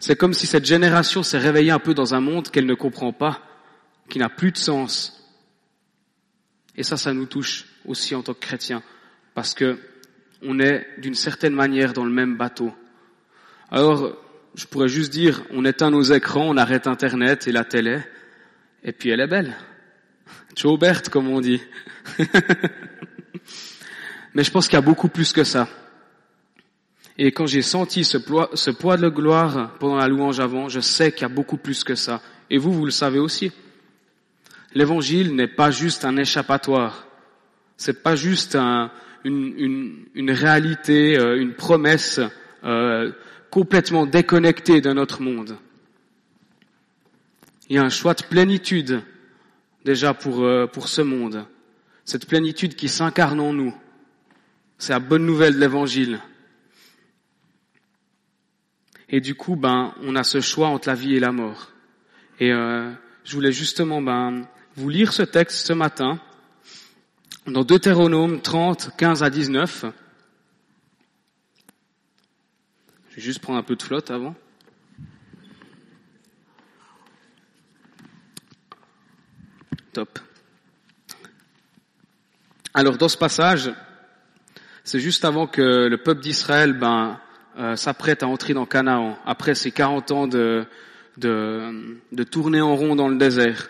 C'est 0.00 0.16
comme 0.16 0.34
si 0.34 0.46
cette 0.46 0.64
génération 0.64 1.22
s'est 1.22 1.38
réveillée 1.38 1.70
un 1.70 1.78
peu 1.78 1.94
dans 1.94 2.14
un 2.14 2.20
monde 2.20 2.50
qu'elle 2.50 2.66
ne 2.66 2.74
comprend 2.74 3.12
pas, 3.12 3.42
qui 4.08 4.18
n'a 4.18 4.28
plus 4.28 4.52
de 4.52 4.58
sens. 4.58 5.14
Et 6.76 6.82
ça, 6.82 6.96
ça 6.96 7.12
nous 7.12 7.26
touche 7.26 7.66
aussi 7.84 8.14
en 8.14 8.22
tant 8.22 8.34
que 8.34 8.40
chrétiens, 8.40 8.82
parce 9.34 9.54
que 9.54 9.78
on 10.42 10.60
est 10.60 10.86
d'une 10.98 11.14
certaine 11.14 11.54
manière 11.54 11.92
dans 11.92 12.04
le 12.04 12.12
même 12.12 12.36
bateau. 12.36 12.72
Alors, 13.70 14.16
je 14.54 14.66
pourrais 14.66 14.88
juste 14.88 15.12
dire, 15.12 15.42
on 15.50 15.64
éteint 15.64 15.90
nos 15.90 16.02
écrans, 16.02 16.48
on 16.48 16.56
arrête 16.56 16.86
Internet 16.86 17.48
et 17.48 17.52
la 17.52 17.64
télé, 17.64 17.98
et 18.84 18.92
puis 18.92 19.10
elle 19.10 19.20
est 19.20 19.26
belle. 19.26 19.56
Joe 20.54 20.78
comme 21.10 21.28
on 21.28 21.40
dit. 21.40 21.60
Mais 24.34 24.44
je 24.44 24.50
pense 24.50 24.66
qu'il 24.66 24.74
y 24.74 24.78
a 24.78 24.82
beaucoup 24.82 25.08
plus 25.08 25.32
que 25.32 25.44
ça. 25.44 25.68
Et 27.18 27.32
quand 27.32 27.46
j'ai 27.46 27.62
senti 27.62 28.04
ce 28.04 28.16
poids, 28.16 28.48
ce 28.54 28.70
poids 28.70 28.96
de 28.96 29.08
gloire 29.08 29.74
pendant 29.80 29.96
la 29.96 30.06
louange 30.06 30.38
avant, 30.38 30.68
je 30.68 30.78
sais 30.78 31.10
qu'il 31.10 31.22
y 31.22 31.24
a 31.24 31.28
beaucoup 31.28 31.56
plus 31.56 31.82
que 31.82 31.96
ça. 31.96 32.22
Et 32.48 32.58
vous, 32.58 32.72
vous 32.72 32.84
le 32.84 32.92
savez 32.92 33.18
aussi. 33.18 33.50
L'évangile 34.74 35.34
n'est 35.34 35.48
pas 35.48 35.72
juste 35.72 36.04
un 36.04 36.16
échappatoire. 36.16 37.08
C'est 37.76 38.02
pas 38.02 38.14
juste 38.14 38.54
un, 38.54 38.92
une, 39.24 39.54
une, 39.58 40.06
une, 40.14 40.30
réalité, 40.30 41.18
euh, 41.18 41.40
une 41.40 41.54
promesse 41.54 42.20
euh, 42.64 43.12
complètement 43.50 44.06
déconnectée 44.06 44.80
de 44.80 44.92
notre 44.92 45.20
monde. 45.20 45.56
Il 47.68 47.76
y 47.76 47.78
a 47.78 47.82
un 47.82 47.88
choix 47.88 48.14
de 48.14 48.22
plénitude 48.22 49.02
déjà 49.84 50.14
pour, 50.14 50.44
euh, 50.44 50.66
pour 50.66 50.88
ce 50.88 51.02
monde. 51.02 51.46
Cette 52.04 52.26
plénitude 52.26 52.76
qui 52.76 52.88
s'incarne 52.88 53.40
en 53.40 53.52
nous. 53.52 53.74
C'est 54.78 54.92
la 54.92 55.00
bonne 55.00 55.26
nouvelle 55.26 55.54
de 55.54 55.60
l'évangile. 55.60 56.20
Et 59.08 59.20
du 59.20 59.34
coup, 59.34 59.56
ben, 59.56 59.94
on 60.02 60.16
a 60.16 60.24
ce 60.24 60.40
choix 60.40 60.68
entre 60.68 60.88
la 60.88 60.94
vie 60.94 61.16
et 61.16 61.20
la 61.20 61.32
mort. 61.32 61.72
Et 62.40 62.52
euh, 62.52 62.90
je 63.24 63.34
voulais 63.34 63.52
justement 63.52 64.02
ben, 64.02 64.46
vous 64.76 64.88
lire 64.90 65.12
ce 65.12 65.22
texte 65.22 65.66
ce 65.66 65.72
matin 65.72 66.20
dans 67.46 67.64
Deutéronome 67.64 68.42
30, 68.42 68.90
15 68.96 69.22
à 69.22 69.30
19. 69.30 69.86
Je 73.08 73.16
vais 73.16 73.22
juste 73.22 73.40
prendre 73.40 73.58
un 73.58 73.62
peu 73.62 73.76
de 73.76 73.82
flotte 73.82 74.10
avant. 74.10 74.34
Top. 79.94 80.18
Alors 82.74 82.98
dans 82.98 83.08
ce 83.08 83.16
passage, 83.16 83.72
c'est 84.84 85.00
juste 85.00 85.24
avant 85.24 85.46
que 85.46 85.88
le 85.88 85.96
peuple 85.96 86.20
d'Israël 86.20 86.74
ben, 86.74 87.18
euh, 87.58 87.76
s'apprête 87.76 88.22
à 88.22 88.28
entrer 88.28 88.54
dans 88.54 88.66
Canaan 88.66 89.18
après 89.26 89.54
ces 89.54 89.72
40 89.72 90.10
ans 90.12 90.26
de, 90.28 90.64
de, 91.16 91.98
de 92.12 92.22
tourner 92.22 92.60
en 92.60 92.76
rond 92.76 92.94
dans 92.94 93.08
le 93.08 93.16
désert. 93.16 93.68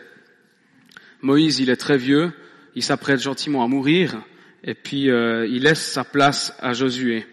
Moïse, 1.22 1.58
il 1.58 1.70
est 1.70 1.76
très 1.76 1.96
vieux, 1.96 2.32
il 2.74 2.82
s'apprête 2.82 3.20
gentiment 3.20 3.64
à 3.64 3.66
mourir, 3.66 4.22
et 4.62 4.74
puis 4.74 5.10
euh, 5.10 5.46
il 5.46 5.62
laisse 5.62 5.84
sa 5.84 6.04
place 6.04 6.54
à 6.60 6.72
Josué. 6.74 7.26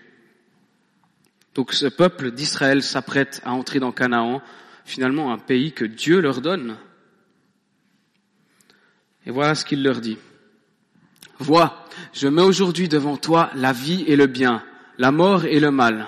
Donc 1.53 1.73
ce 1.73 1.87
peuple 1.87 2.31
d'Israël 2.31 2.81
s'apprête 2.81 3.41
à 3.45 3.51
entrer 3.51 3.79
dans 3.79 3.91
Canaan, 3.91 4.41
finalement 4.85 5.33
un 5.33 5.37
pays 5.37 5.71
que 5.73 5.85
Dieu 5.85 6.19
leur 6.19 6.41
donne. 6.41 6.77
Et 9.25 9.31
voilà 9.31 9.55
ce 9.55 9.65
qu'il 9.65 9.83
leur 9.83 10.01
dit. 10.01 10.17
Vois, 11.39 11.85
je 12.13 12.27
mets 12.27 12.41
aujourd'hui 12.41 12.87
devant 12.87 13.17
toi 13.17 13.49
la 13.55 13.73
vie 13.73 14.03
et 14.07 14.15
le 14.15 14.27
bien, 14.27 14.63
la 14.97 15.11
mort 15.11 15.45
et 15.45 15.59
le 15.59 15.71
mal. 15.71 16.07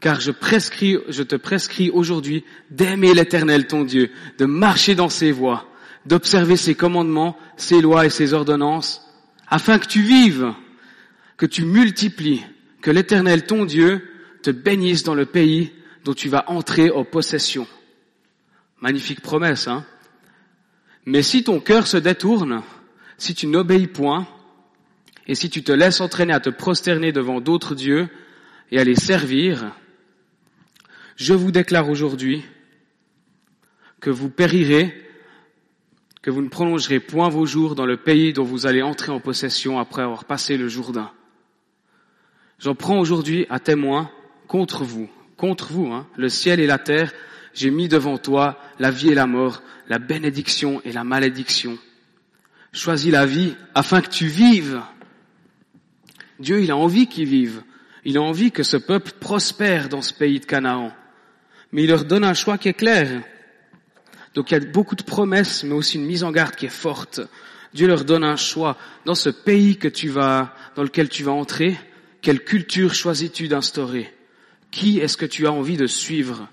Car 0.00 0.20
je 0.20 0.30
te 0.30 1.36
prescris 1.36 1.90
aujourd'hui 1.90 2.44
d'aimer 2.70 3.14
l'éternel 3.14 3.66
ton 3.66 3.84
Dieu, 3.84 4.10
de 4.38 4.44
marcher 4.44 4.94
dans 4.94 5.08
ses 5.08 5.32
voies, 5.32 5.68
d'observer 6.06 6.56
ses 6.56 6.74
commandements, 6.74 7.36
ses 7.56 7.80
lois 7.80 8.06
et 8.06 8.10
ses 8.10 8.32
ordonnances, 8.32 9.02
afin 9.48 9.78
que 9.78 9.88
tu 9.88 10.02
vives, 10.02 10.52
que 11.36 11.46
tu 11.46 11.64
multiplies, 11.64 12.44
que 12.80 12.90
l'éternel 12.90 13.44
ton 13.44 13.64
Dieu 13.64 14.08
te 14.42 14.50
bénisse 14.50 15.02
dans 15.02 15.14
le 15.14 15.26
pays 15.26 15.72
dont 16.04 16.14
tu 16.14 16.28
vas 16.28 16.44
entrer 16.48 16.90
en 16.90 17.04
possession. 17.04 17.66
Magnifique 18.80 19.20
promesse, 19.20 19.66
hein? 19.66 19.84
Mais 21.06 21.22
si 21.22 21.42
ton 21.42 21.58
cœur 21.58 21.86
se 21.86 21.96
détourne, 21.96 22.62
si 23.16 23.34
tu 23.34 23.46
n'obéis 23.46 23.88
point, 23.88 24.28
et 25.26 25.34
si 25.34 25.50
tu 25.50 25.62
te 25.62 25.72
laisses 25.72 26.00
entraîner 26.00 26.32
à 26.32 26.40
te 26.40 26.50
prosterner 26.50 27.10
devant 27.10 27.40
d'autres 27.40 27.74
dieux 27.74 28.08
et 28.70 28.78
à 28.78 28.84
les 28.84 28.94
servir, 28.94 29.74
je 31.18 31.34
vous 31.34 31.50
déclare 31.50 31.90
aujourd'hui 31.90 32.44
que 34.00 34.08
vous 34.08 34.30
périrez, 34.30 34.94
que 36.22 36.30
vous 36.30 36.42
ne 36.42 36.48
prolongerez 36.48 37.00
point 37.00 37.28
vos 37.28 37.44
jours 37.44 37.74
dans 37.74 37.86
le 37.86 37.96
pays 37.96 38.32
dont 38.32 38.44
vous 38.44 38.66
allez 38.66 38.82
entrer 38.82 39.10
en 39.10 39.18
possession 39.18 39.80
après 39.80 40.02
avoir 40.02 40.24
passé 40.24 40.56
le 40.56 40.68
Jourdain. 40.68 41.10
J'en 42.60 42.76
prends 42.76 43.00
aujourd'hui 43.00 43.46
à 43.50 43.58
témoin 43.58 44.10
contre 44.46 44.84
vous, 44.84 45.10
contre 45.36 45.72
vous, 45.72 45.92
hein, 45.92 46.06
le 46.16 46.28
ciel 46.28 46.60
et 46.60 46.66
la 46.68 46.78
terre, 46.78 47.12
j'ai 47.52 47.72
mis 47.72 47.88
devant 47.88 48.18
toi 48.18 48.56
la 48.78 48.92
vie 48.92 49.10
et 49.10 49.14
la 49.14 49.26
mort, 49.26 49.62
la 49.88 49.98
bénédiction 49.98 50.80
et 50.84 50.92
la 50.92 51.02
malédiction. 51.02 51.78
Choisis 52.72 53.10
la 53.10 53.26
vie 53.26 53.56
afin 53.74 54.02
que 54.02 54.10
tu 54.10 54.28
vives. 54.28 54.82
Dieu, 56.38 56.62
il 56.62 56.70
a 56.70 56.76
envie 56.76 57.08
qu'ils 57.08 57.28
vivent. 57.28 57.62
Il 58.04 58.18
a 58.18 58.22
envie 58.22 58.52
que 58.52 58.62
ce 58.62 58.76
peuple 58.76 59.12
prospère 59.18 59.88
dans 59.88 60.02
ce 60.02 60.14
pays 60.14 60.38
de 60.38 60.44
Canaan. 60.46 60.92
Mais 61.72 61.84
il 61.84 61.88
leur 61.88 62.04
donne 62.04 62.24
un 62.24 62.34
choix 62.34 62.58
qui 62.58 62.68
est 62.68 62.74
clair. 62.74 63.22
Donc 64.34 64.50
il 64.50 64.54
y 64.54 64.56
a 64.56 64.60
beaucoup 64.60 64.94
de 64.94 65.02
promesses, 65.02 65.64
mais 65.64 65.74
aussi 65.74 65.96
une 65.96 66.06
mise 66.06 66.24
en 66.24 66.32
garde 66.32 66.54
qui 66.54 66.66
est 66.66 66.70
forte. 66.70 67.20
Dieu 67.74 67.86
leur 67.86 68.04
donne 68.04 68.24
un 68.24 68.36
choix. 68.36 68.76
Dans 69.04 69.14
ce 69.14 69.30
pays 69.30 69.76
que 69.76 69.88
tu 69.88 70.08
vas, 70.08 70.54
dans 70.76 70.82
lequel 70.82 71.08
tu 71.08 71.22
vas 71.22 71.32
entrer, 71.32 71.76
quelle 72.22 72.42
culture 72.42 72.94
choisis-tu 72.94 73.48
d'instaurer? 73.48 74.12
Qui 74.70 74.98
est-ce 74.98 75.16
que 75.16 75.26
tu 75.26 75.46
as 75.46 75.52
envie 75.52 75.76
de 75.76 75.86
suivre? 75.86 76.48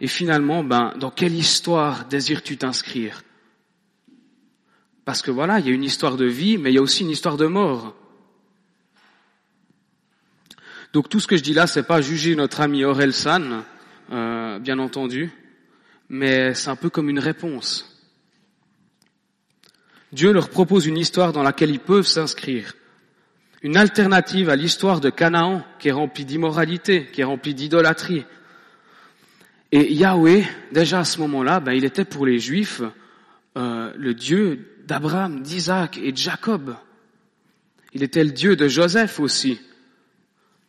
Et 0.00 0.06
finalement, 0.06 0.62
ben, 0.62 0.94
dans 0.98 1.10
quelle 1.10 1.34
histoire 1.34 2.04
désires-tu 2.06 2.56
t'inscrire? 2.56 3.22
Parce 5.04 5.22
que 5.22 5.30
voilà, 5.30 5.60
il 5.60 5.66
y 5.66 5.70
a 5.70 5.72
une 5.72 5.84
histoire 5.84 6.16
de 6.16 6.26
vie, 6.26 6.58
mais 6.58 6.72
il 6.72 6.74
y 6.74 6.78
a 6.78 6.82
aussi 6.82 7.02
une 7.02 7.10
histoire 7.10 7.36
de 7.36 7.46
mort. 7.46 7.94
Donc 10.92 11.08
tout 11.08 11.20
ce 11.20 11.26
que 11.26 11.36
je 11.36 11.42
dis 11.42 11.54
là, 11.54 11.66
c'est 11.66 11.86
pas 11.86 12.00
juger 12.00 12.34
notre 12.34 12.60
ami 12.60 12.84
Aurel 12.84 13.12
San, 13.12 13.62
euh, 14.10 14.58
bien 14.58 14.78
entendu, 14.78 15.30
mais 16.08 16.54
c'est 16.54 16.70
un 16.70 16.76
peu 16.76 16.90
comme 16.90 17.08
une 17.08 17.18
réponse. 17.18 17.92
Dieu 20.12 20.32
leur 20.32 20.48
propose 20.48 20.86
une 20.86 20.98
histoire 20.98 21.32
dans 21.32 21.42
laquelle 21.42 21.70
ils 21.70 21.80
peuvent 21.80 22.06
s'inscrire. 22.06 22.74
Une 23.62 23.76
alternative 23.76 24.48
à 24.48 24.56
l'histoire 24.56 25.00
de 25.00 25.10
Canaan, 25.10 25.64
qui 25.78 25.88
est 25.88 25.92
remplie 25.92 26.24
d'immoralité, 26.24 27.06
qui 27.12 27.20
est 27.20 27.24
remplie 27.24 27.54
d'idolâtrie, 27.54 28.24
et 29.72 29.92
Yahweh, 29.92 30.44
déjà 30.72 31.00
à 31.00 31.04
ce 31.04 31.18
moment-là, 31.20 31.60
ben, 31.60 31.72
il 31.72 31.84
était 31.84 32.04
pour 32.04 32.24
les 32.24 32.38
Juifs 32.38 32.82
euh, 33.56 33.92
le 33.96 34.14
Dieu 34.14 34.76
d'Abraham, 34.86 35.42
d'Isaac 35.42 35.98
et 35.98 36.12
de 36.12 36.16
Jacob. 36.16 36.76
Il 37.92 38.02
était 38.02 38.22
le 38.22 38.30
Dieu 38.30 38.54
de 38.54 38.68
Joseph 38.68 39.18
aussi, 39.18 39.60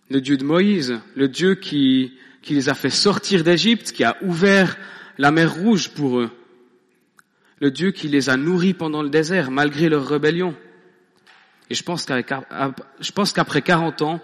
le 0.09 0.21
Dieu 0.21 0.37
de 0.37 0.45
Moïse, 0.45 0.99
le 1.15 1.27
Dieu 1.27 1.55
qui, 1.55 2.13
qui 2.47 2.53
les 2.53 2.69
a 2.69 2.73
fait 2.73 2.89
sortir 2.89 3.43
d'Égypte, 3.43 3.91
qui 3.91 4.05
a 4.05 4.15
ouvert 4.21 4.77
la 5.17 5.31
mer 5.31 5.53
Rouge 5.53 5.89
pour 5.89 6.21
eux, 6.21 6.31
le 7.59 7.71
Dieu 7.71 7.91
qui 7.91 8.07
les 8.07 8.29
a 8.29 8.37
nourris 8.37 8.73
pendant 8.73 9.01
le 9.01 9.09
désert 9.09 9.51
malgré 9.51 9.89
leur 9.89 10.07
rébellion. 10.07 10.55
Et 11.69 11.75
je 11.75 11.83
pense 11.83 12.05
qu'après 13.33 13.61
40 13.61 14.01
ans, 14.01 14.21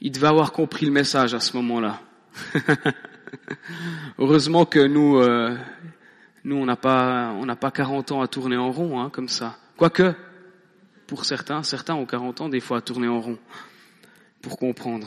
il 0.00 0.10
devait 0.10 0.26
avoir 0.26 0.50
compris 0.50 0.86
le 0.86 0.92
message 0.92 1.34
à 1.34 1.40
ce 1.40 1.56
moment-là. 1.56 2.00
Heureusement 4.18 4.66
que 4.66 4.84
nous, 4.84 5.18
euh, 5.18 5.56
nous, 6.42 6.56
on 6.56 6.66
n'a 6.66 6.74
pas, 6.74 7.32
on 7.38 7.46
n'a 7.46 7.54
pas 7.54 7.70
40 7.70 8.10
ans 8.10 8.22
à 8.22 8.26
tourner 8.26 8.56
en 8.56 8.72
rond, 8.72 9.00
hein, 9.00 9.08
comme 9.08 9.28
ça. 9.28 9.56
Quoique, 9.76 10.14
pour 11.06 11.24
certains, 11.24 11.62
certains 11.62 11.94
ont 11.94 12.06
40 12.06 12.40
ans 12.40 12.48
des 12.48 12.60
fois 12.60 12.78
à 12.78 12.80
tourner 12.80 13.06
en 13.06 13.20
rond, 13.20 13.38
pour 14.42 14.58
comprendre. 14.58 15.06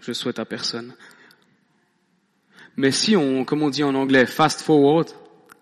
Je 0.00 0.12
souhaite 0.12 0.38
à 0.38 0.44
personne. 0.44 0.94
Mais 2.76 2.90
si 2.90 3.16
on, 3.16 3.44
comme 3.44 3.62
on 3.62 3.70
dit 3.70 3.84
en 3.84 3.94
anglais, 3.94 4.26
fast 4.26 4.62
forward, 4.62 5.08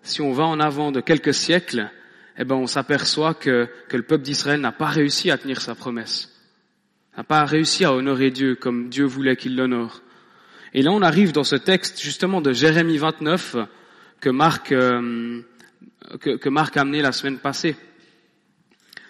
si 0.01 0.21
on 0.21 0.31
va 0.31 0.45
en 0.45 0.59
avant 0.59 0.91
de 0.91 1.01
quelques 1.01 1.33
siècles, 1.33 1.91
eh 2.37 2.45
ben 2.45 2.55
on 2.55 2.67
s'aperçoit 2.67 3.33
que, 3.33 3.67
le 3.91 4.03
peuple 4.03 4.23
d'Israël 4.23 4.61
n'a 4.61 4.71
pas 4.71 4.87
réussi 4.87 5.29
à 5.29 5.37
tenir 5.37 5.61
sa 5.61 5.75
promesse, 5.75 6.33
n'a 7.17 7.23
pas 7.23 7.43
réussi 7.43 7.83
à 7.83 7.93
honorer 7.93 8.31
Dieu 8.31 8.55
comme 8.55 8.89
Dieu 8.89 9.05
voulait 9.05 9.35
qu'il 9.35 9.57
l'honore. 9.57 10.01
Et 10.73 10.81
là, 10.81 10.91
on 10.91 11.01
arrive 11.01 11.31
dans 11.31 11.43
ce 11.43 11.57
texte 11.57 11.99
justement 11.99 12.41
de 12.41 12.53
Jérémie 12.53 12.97
29 12.97 13.57
que 14.21 14.29
Marc, 14.29 14.71
euh, 14.71 15.41
que, 16.21 16.49
Marc 16.49 16.77
a 16.77 16.81
amené 16.81 17.01
la 17.01 17.11
semaine 17.11 17.39
passée. 17.39 17.75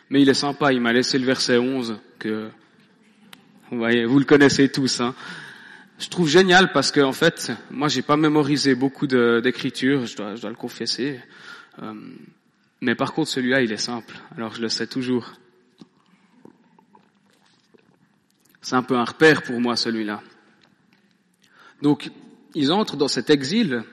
Mais 0.09 0.21
il 0.21 0.29
est 0.29 0.33
sympa, 0.33 0.73
il 0.73 0.81
m'a 0.81 0.93
laissé 0.93 1.19
le 1.19 1.25
verset 1.25 1.57
11 1.57 1.99
que 2.17 2.49
vous 3.71 4.19
le 4.19 4.25
connaissez 4.25 4.69
tous. 4.69 5.01
Hein. 5.01 5.13
Je 5.99 6.07
trouve 6.07 6.29
génial 6.29 6.71
parce 6.71 6.91
que 6.91 7.01
en 7.01 7.11
fait, 7.11 7.51
moi, 7.69 7.87
j'ai 7.87 8.01
pas 8.01 8.17
mémorisé 8.17 8.73
beaucoup 8.73 9.05
d'écriture, 9.05 10.05
je 10.05 10.15
dois, 10.17 10.35
je 10.35 10.41
dois 10.41 10.49
le 10.49 10.55
confesser. 10.55 11.19
Euh, 11.81 11.93
mais 12.81 12.95
par 12.95 13.13
contre, 13.13 13.29
celui-là, 13.29 13.61
il 13.61 13.71
est 13.71 13.77
simple. 13.77 14.15
Alors, 14.35 14.55
je 14.55 14.61
le 14.61 14.69
sais 14.69 14.87
toujours. 14.87 15.33
C'est 18.61 18.75
un 18.75 18.83
peu 18.83 18.95
un 18.95 19.03
repère 19.03 19.43
pour 19.43 19.59
moi, 19.59 19.75
celui-là. 19.75 20.21
Donc, 21.81 22.11
ils 22.55 22.71
entrent 22.71 22.97
dans 22.97 23.07
cet 23.07 23.29
exil, 23.29 23.83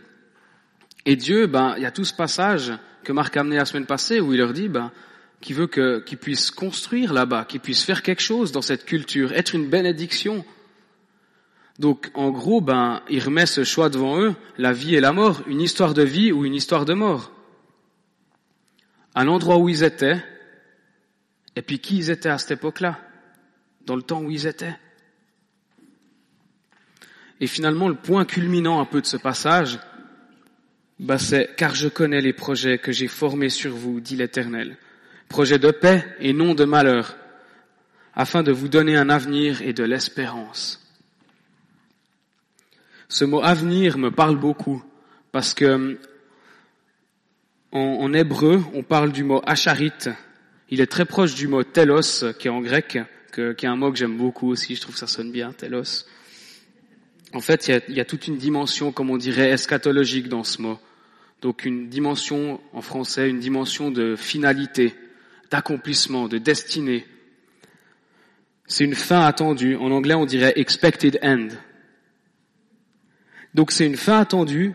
et 1.04 1.16
Dieu, 1.16 1.47
ben, 1.47 1.75
il 1.76 1.83
y 1.83 1.87
a 1.87 1.90
tout 1.90 2.04
ce 2.04 2.14
passage 2.14 2.73
que 3.04 3.12
Marc 3.12 3.37
a 3.37 3.40
amené 3.40 3.56
la 3.56 3.64
semaine 3.64 3.87
passée 3.87 4.21
où 4.21 4.33
il 4.33 4.38
leur 4.38 4.52
dit, 4.52 4.68
ben, 4.68 4.90
qu'il 5.40 5.57
veut 5.57 5.66
qu'ils 5.66 6.19
puissent 6.19 6.50
construire 6.50 7.12
là-bas, 7.12 7.45
qu'ils 7.45 7.61
puissent 7.61 7.85
faire 7.85 8.02
quelque 8.02 8.23
chose 8.23 8.52
dans 8.52 8.62
cette 8.62 8.85
culture, 8.85 9.33
être 9.33 9.55
une 9.55 9.69
bénédiction. 9.69 10.45
Donc, 11.78 12.11
en 12.14 12.31
gros, 12.31 12.61
ben, 12.61 13.02
il 13.11 13.23
remet 13.23 13.47
ce 13.47 13.64
choix 13.64 13.88
devant 13.88 14.21
eux, 14.21 14.35
la 14.57 14.73
vie 14.73 14.95
et 14.95 15.00
la 15.00 15.12
mort, 15.12 15.43
une 15.47 15.61
histoire 15.61 15.95
de 15.95 16.02
vie 16.02 16.33
ou 16.33 16.45
une 16.45 16.55
histoire 16.55 16.85
de 16.85 16.95
mort. 16.95 17.33
À 19.14 19.25
l'endroit 19.25 19.59
où 19.59 19.69
ils 19.69 19.83
étaient, 19.83 20.23
et 21.55 21.62
puis 21.62 21.78
qui 21.78 21.99
ils 21.99 22.11
étaient 22.11 22.28
à 22.28 22.38
cette 22.38 22.52
époque-là, 22.52 22.99
dans 23.85 23.97
le 23.97 24.02
temps 24.02 24.23
où 24.23 24.31
ils 24.31 24.47
étaient. 24.47 24.76
Et 27.40 27.47
finalement, 27.47 27.88
le 27.88 27.95
point 27.95 28.25
culminant 28.25 28.81
un 28.81 28.87
peu 28.87 29.00
de 29.00 29.07
ce 29.07 29.19
passage, 29.19 29.78
bah 30.99 31.19
c'est 31.19 31.55
car 31.57 31.75
je 31.75 31.88
connais 31.88 32.23
les 32.23 32.33
projets 32.33 32.78
que 32.78 32.93
j'ai 32.93 33.09
formés 33.09 33.50
sur 33.50 33.75
vous, 33.75 34.00
dit 34.00 34.16
l'Éternel, 34.16 34.78
projets 35.28 35.59
de 35.59 35.71
paix 35.71 36.04
et 36.21 36.33
non 36.33 36.54
de 36.54 36.64
malheur, 36.64 37.16
afin 38.14 38.42
de 38.42 38.52
vous 38.52 38.68
donner 38.68 38.97
un 38.97 39.11
avenir 39.11 39.62
et 39.62 39.73
de 39.73 39.85
l'espérance. 39.85 40.83
Ce 43.09 43.25
mot 43.25 43.42
avenir 43.42 43.99
me 43.99 44.11
parle 44.11 44.37
beaucoup 44.37 44.83
parce 45.33 45.54
que 45.54 45.99
en, 47.73 48.12
hébreu, 48.14 48.62
on 48.73 48.83
parle 48.83 49.12
du 49.12 49.23
mot 49.23 49.42
acharit. 49.45 49.92
Il 50.71 50.80
est 50.80 50.87
très 50.87 51.04
proche 51.04 51.35
du 51.35 51.47
mot 51.47 51.62
telos, 51.62 52.25
qui 52.38 52.49
est 52.49 52.50
en 52.50 52.62
grec, 52.62 52.99
qui 53.33 53.40
est 53.40 53.66
un 53.66 53.76
mot 53.76 53.92
que 53.92 53.99
j'aime 53.99 54.16
beaucoup 54.16 54.49
aussi. 54.49 54.75
Je 54.75 54.80
trouve 54.80 54.95
que 54.95 54.99
ça 54.99 55.06
sonne 55.06 55.30
bien, 55.30 55.52
telos. 55.52 56.06
En 57.35 57.40
fait, 57.40 57.68
il 57.68 57.95
y, 57.95 58.00
a, 58.00 58.04
toute 58.04 58.28
une 58.28 58.38
dimension, 58.38 58.92
comme 58.92 59.11
on 59.11 59.18
dirait, 59.18 59.50
eschatologique 59.50 60.28
dans 60.28 60.45
ce 60.45 60.62
mot. 60.62 60.78
Donc 61.42 61.66
une 61.66 61.88
dimension, 61.88 62.61
en 62.73 62.80
français, 62.80 63.28
une 63.28 63.40
dimension 63.40 63.90
de 63.90 64.16
finalité, 64.16 64.95
d'accomplissement, 65.50 66.28
de 66.28 66.38
destinée. 66.38 67.06
C'est 68.66 68.84
une 68.84 68.94
fin 68.94 69.20
attendue. 69.20 69.76
En 69.76 69.90
anglais, 69.90 70.14
on 70.14 70.26
dirait 70.26 70.54
expected 70.56 71.18
end. 71.22 71.48
Donc 73.54 73.72
c'est 73.72 73.86
une 73.86 73.96
fin 73.96 74.18
attendue, 74.18 74.74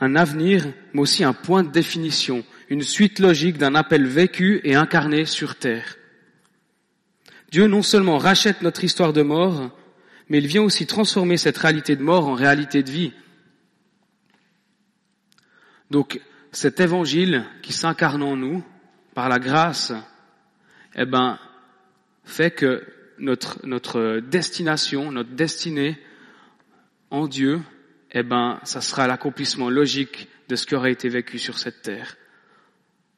un 0.00 0.14
avenir, 0.14 0.66
mais 0.92 1.00
aussi 1.00 1.24
un 1.24 1.32
point 1.32 1.64
de 1.64 1.70
définition, 1.70 2.44
une 2.68 2.82
suite 2.82 3.18
logique 3.18 3.58
d'un 3.58 3.74
appel 3.74 4.06
vécu 4.06 4.60
et 4.62 4.74
incarné 4.74 5.24
sur 5.24 5.56
terre. 5.56 5.96
Dieu 7.50 7.66
non 7.66 7.82
seulement 7.82 8.18
rachète 8.18 8.62
notre 8.62 8.84
histoire 8.84 9.12
de 9.12 9.22
mort, 9.22 9.76
mais 10.28 10.38
il 10.38 10.46
vient 10.46 10.62
aussi 10.62 10.86
transformer 10.86 11.36
cette 11.36 11.58
réalité 11.58 11.96
de 11.96 12.02
mort 12.02 12.28
en 12.28 12.34
réalité 12.34 12.82
de 12.82 12.90
vie. 12.90 13.12
Donc 15.90 16.20
cet 16.52 16.80
évangile 16.80 17.44
qui 17.62 17.72
s'incarne 17.72 18.22
en 18.22 18.36
nous 18.36 18.64
par 19.14 19.28
la 19.28 19.38
grâce, 19.38 19.92
eh 20.96 21.06
ben, 21.06 21.38
fait 22.24 22.50
que 22.50 22.86
notre, 23.18 23.64
notre 23.64 24.20
destination, 24.20 25.12
notre 25.12 25.30
destinée 25.30 25.98
en 27.10 27.28
Dieu, 27.28 27.60
eh 28.12 28.22
ben, 28.22 28.60
ça 28.64 28.80
sera 28.80 29.06
l'accomplissement 29.06 29.70
logique 29.70 30.28
de 30.48 30.56
ce 30.56 30.66
qui 30.66 30.74
aurait 30.74 30.92
été 30.92 31.08
vécu 31.08 31.38
sur 31.38 31.58
cette 31.58 31.82
terre. 31.82 32.16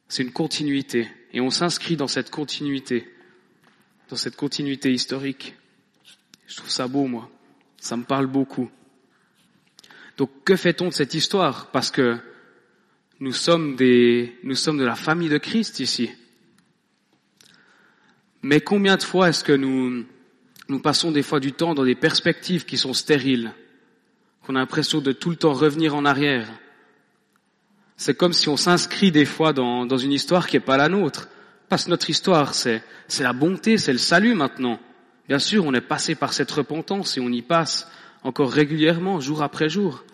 C'est 0.08 0.22
une 0.22 0.32
continuité. 0.32 1.08
Et 1.32 1.40
on 1.40 1.50
s'inscrit 1.50 1.96
dans 1.96 2.06
cette 2.06 2.30
continuité, 2.30 3.12
dans 4.08 4.16
cette 4.16 4.36
continuité 4.36 4.92
historique. 4.92 5.54
Je 6.46 6.56
trouve 6.56 6.70
ça 6.70 6.86
beau, 6.88 7.06
moi. 7.06 7.28
Ça 7.78 7.96
me 7.96 8.04
parle 8.04 8.26
beaucoup. 8.26 8.70
Donc, 10.16 10.30
que 10.44 10.56
fait-on 10.56 10.88
de 10.88 10.94
cette 10.94 11.14
histoire? 11.14 11.70
Parce 11.72 11.90
que 11.90 12.18
nous 13.20 13.32
sommes 13.32 13.76
des, 13.76 14.36
nous 14.42 14.54
sommes 14.54 14.78
de 14.78 14.84
la 14.84 14.94
famille 14.94 15.28
de 15.28 15.38
Christ 15.38 15.80
ici. 15.80 16.10
Mais 18.42 18.60
combien 18.60 18.96
de 18.96 19.02
fois 19.02 19.28
est-ce 19.28 19.42
que 19.42 19.52
nous, 19.52 20.04
nous 20.68 20.78
passons 20.80 21.12
des 21.12 21.22
fois 21.22 21.40
du 21.40 21.52
temps 21.52 21.74
dans 21.74 21.84
des 21.84 21.94
perspectives 21.94 22.64
qui 22.64 22.76
sont 22.76 22.92
stériles, 22.92 23.52
qu'on 24.42 24.54
a 24.54 24.60
l'impression 24.60 25.00
de 25.00 25.12
tout 25.12 25.30
le 25.30 25.36
temps 25.36 25.52
revenir 25.52 25.94
en 25.94 26.04
arrière? 26.04 26.48
C'est 27.96 28.14
comme 28.14 28.34
si 28.34 28.48
on 28.48 28.58
s'inscrit 28.58 29.10
des 29.10 29.24
fois 29.24 29.52
dans, 29.54 29.96
une 29.96 30.12
histoire 30.12 30.46
qui 30.46 30.56
n'est 30.56 30.60
pas 30.60 30.76
la 30.76 30.88
nôtre. 30.90 31.28
Parce 31.68 31.86
que 31.86 31.90
notre 31.90 32.10
histoire, 32.10 32.54
c'est 32.54 32.82
la 33.18 33.32
bonté, 33.32 33.78
c'est 33.78 33.92
le 33.92 33.98
salut 33.98 34.34
maintenant. 34.34 34.78
Bien 35.26 35.38
sûr, 35.38 35.64
on 35.64 35.74
est 35.74 35.80
passé 35.80 36.14
par 36.14 36.32
cette 36.32 36.50
repentance 36.50 37.16
et 37.16 37.20
on 37.20 37.30
y 37.30 37.42
passe 37.42 37.90
encore 38.22 38.52
régulièrement, 38.52 39.18
jour 39.18 39.42
après 39.42 39.68
jour. 39.68 40.04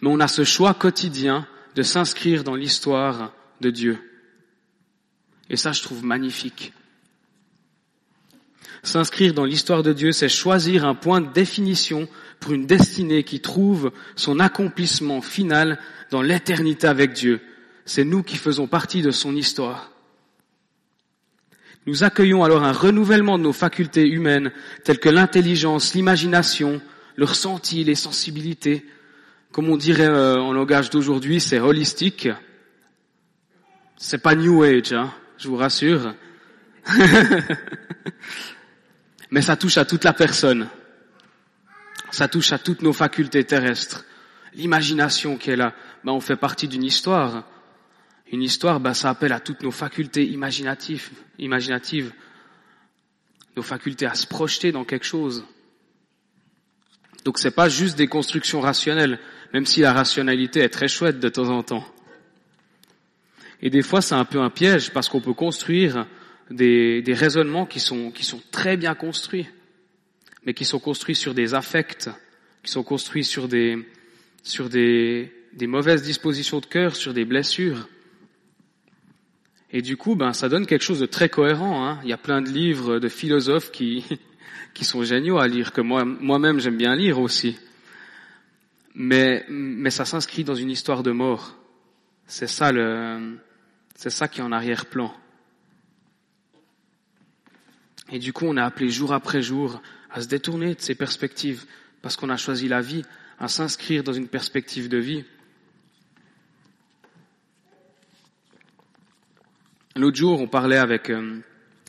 Mais 0.00 0.08
on 0.08 0.20
a 0.20 0.28
ce 0.28 0.44
choix 0.44 0.74
quotidien 0.74 1.46
de 1.74 1.82
s'inscrire 1.82 2.44
dans 2.44 2.54
l'histoire 2.54 3.32
de 3.60 3.70
Dieu. 3.70 3.98
Et 5.50 5.56
ça, 5.56 5.72
je 5.72 5.82
trouve 5.82 6.04
magnifique. 6.04 6.72
S'inscrire 8.82 9.32
dans 9.32 9.44
l'histoire 9.44 9.82
de 9.82 9.92
Dieu, 9.92 10.12
c'est 10.12 10.28
choisir 10.28 10.84
un 10.84 10.94
point 10.94 11.20
de 11.20 11.32
définition 11.32 12.06
pour 12.38 12.52
une 12.52 12.66
destinée 12.66 13.24
qui 13.24 13.40
trouve 13.40 13.92
son 14.14 14.40
accomplissement 14.40 15.22
final 15.22 15.78
dans 16.10 16.20
l'éternité 16.20 16.86
avec 16.86 17.12
Dieu. 17.12 17.40
C'est 17.86 18.04
nous 18.04 18.22
qui 18.22 18.36
faisons 18.36 18.66
partie 18.66 19.00
de 19.00 19.10
son 19.10 19.34
histoire. 19.34 19.90
Nous 21.86 22.04
accueillons 22.04 22.44
alors 22.44 22.62
un 22.62 22.72
renouvellement 22.72 23.38
de 23.38 23.44
nos 23.44 23.52
facultés 23.52 24.06
humaines, 24.06 24.52
telles 24.84 25.00
que 25.00 25.08
l'intelligence, 25.08 25.94
l'imagination, 25.94 26.80
le 27.16 27.24
ressenti, 27.24 27.84
les 27.84 27.94
sensibilités. 27.94 28.86
Comme 29.54 29.68
on 29.68 29.76
dirait 29.76 30.08
euh, 30.08 30.40
en 30.40 30.52
langage 30.52 30.90
d'aujourd'hui, 30.90 31.38
c'est 31.38 31.60
holistique. 31.60 32.28
C'est 33.96 34.18
pas 34.18 34.34
New 34.34 34.64
Age, 34.64 34.92
hein, 34.92 35.14
je 35.38 35.46
vous 35.46 35.54
rassure. 35.54 36.12
Mais 39.30 39.42
ça 39.42 39.54
touche 39.54 39.78
à 39.78 39.84
toute 39.84 40.02
la 40.02 40.12
personne. 40.12 40.68
Ça 42.10 42.26
touche 42.26 42.50
à 42.50 42.58
toutes 42.58 42.82
nos 42.82 42.92
facultés 42.92 43.44
terrestres. 43.44 44.04
L'imagination 44.54 45.36
qui 45.36 45.50
est 45.50 45.56
là, 45.56 45.72
ben, 46.02 46.10
on 46.10 46.20
fait 46.20 46.34
partie 46.34 46.66
d'une 46.66 46.82
histoire. 46.82 47.44
Une 48.32 48.42
histoire, 48.42 48.80
ben, 48.80 48.92
ça 48.92 49.10
appelle 49.10 49.32
à 49.32 49.38
toutes 49.38 49.62
nos 49.62 49.70
facultés 49.70 50.26
imaginatives, 50.26 51.12
nos 53.56 53.62
facultés 53.62 54.06
à 54.06 54.14
se 54.14 54.26
projeter 54.26 54.72
dans 54.72 54.84
quelque 54.84 55.06
chose. 55.06 55.44
Donc 57.24 57.38
c'est 57.38 57.52
pas 57.52 57.68
juste 57.68 57.96
des 57.96 58.08
constructions 58.08 58.60
rationnelles, 58.60 59.20
même 59.54 59.66
si 59.66 59.82
la 59.82 59.92
rationalité 59.92 60.60
est 60.60 60.68
très 60.68 60.88
chouette 60.88 61.20
de 61.20 61.28
temps 61.28 61.48
en 61.48 61.62
temps. 61.62 61.86
Et 63.62 63.70
des 63.70 63.82
fois, 63.82 64.02
c'est 64.02 64.16
un 64.16 64.24
peu 64.24 64.40
un 64.40 64.50
piège 64.50 64.90
parce 64.90 65.08
qu'on 65.08 65.20
peut 65.20 65.32
construire 65.32 66.08
des, 66.50 67.04
raisonnements 67.06 67.64
qui 67.64 67.78
sont, 67.78 68.12
très 68.50 68.76
bien 68.76 68.96
construits, 68.96 69.46
mais 70.44 70.54
qui 70.54 70.64
sont 70.64 70.80
construits 70.80 71.14
sur 71.14 71.34
des 71.34 71.54
affects, 71.54 72.10
qui 72.64 72.70
sont 72.72 72.82
construits 72.82 73.22
sur 73.22 73.46
des, 73.46 73.78
mauvaises 75.62 76.02
dispositions 76.02 76.58
de 76.58 76.66
cœur, 76.66 76.96
sur 76.96 77.14
des 77.14 77.24
blessures. 77.24 77.88
Et 79.70 79.82
du 79.82 79.96
coup, 79.96 80.16
ben, 80.16 80.32
ça 80.32 80.48
donne 80.48 80.66
quelque 80.66 80.84
chose 80.84 80.98
de 80.98 81.06
très 81.06 81.28
cohérent. 81.28 81.86
Hein. 81.86 82.00
Il 82.02 82.08
y 82.08 82.12
a 82.12 82.18
plein 82.18 82.42
de 82.42 82.50
livres 82.50 82.98
de 82.98 83.08
philosophes 83.08 83.70
qui, 83.70 84.04
sont 84.82 85.04
géniaux 85.04 85.38
à 85.38 85.46
lire, 85.46 85.72
que 85.72 85.80
moi, 85.80 86.04
moi-même 86.04 86.58
j'aime 86.58 86.76
bien 86.76 86.96
lire 86.96 87.20
aussi. 87.20 87.56
Mais, 88.94 89.44
mais 89.48 89.90
ça 89.90 90.04
s'inscrit 90.04 90.44
dans 90.44 90.54
une 90.54 90.70
histoire 90.70 91.02
de 91.02 91.10
mort. 91.10 91.56
C'est 92.26 92.46
ça 92.46 92.72
le, 92.72 93.38
c'est 93.94 94.10
ça 94.10 94.28
qui 94.28 94.40
est 94.40 94.44
en 94.44 94.52
arrière-plan. 94.52 95.14
Et 98.12 98.18
du 98.18 98.32
coup, 98.32 98.44
on 98.46 98.56
est 98.56 98.60
appelé 98.60 98.90
jour 98.90 99.12
après 99.12 99.42
jour 99.42 99.80
à 100.10 100.20
se 100.20 100.28
détourner 100.28 100.74
de 100.74 100.80
ces 100.80 100.94
perspectives 100.94 101.64
parce 102.02 102.16
qu'on 102.16 102.28
a 102.28 102.36
choisi 102.36 102.68
la 102.68 102.80
vie, 102.80 103.04
à 103.38 103.48
s'inscrire 103.48 104.04
dans 104.04 104.12
une 104.12 104.28
perspective 104.28 104.88
de 104.88 104.98
vie. 104.98 105.24
L'autre 109.96 110.16
jour, 110.16 110.40
on 110.40 110.46
parlait 110.46 110.76
avec, 110.76 111.08
euh, 111.08 111.40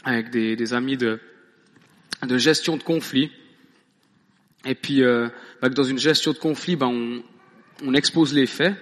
avec 0.04 0.30
des, 0.30 0.56
des, 0.56 0.74
amis 0.74 0.96
de, 0.96 1.20
de 2.24 2.38
gestion 2.38 2.78
de 2.78 2.84
conflit. 2.84 3.32
Et 4.66 4.76
puis, 4.76 5.04
euh, 5.04 5.30
bah, 5.62 5.70
dans 5.70 5.84
une 5.84 6.00
gestion 6.00 6.34
de 6.34 6.38
conflit, 6.38 6.76
bah, 6.76 6.88
on, 6.88 7.24
on 7.84 7.94
expose 7.94 8.34
les 8.34 8.48
faits, 8.48 8.76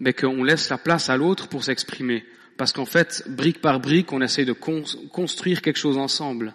mais 0.00 0.12
qu'on 0.12 0.44
laisse 0.44 0.68
la 0.68 0.78
place 0.78 1.10
à 1.10 1.16
l'autre 1.16 1.48
pour 1.48 1.64
s'exprimer. 1.64 2.24
Parce 2.56 2.72
qu'en 2.72 2.84
fait, 2.84 3.24
brique 3.28 3.60
par 3.60 3.80
brique, 3.80 4.12
on 4.12 4.20
essaie 4.20 4.44
de 4.44 4.52
construire 4.52 5.62
quelque 5.62 5.78
chose 5.78 5.96
ensemble. 5.96 6.54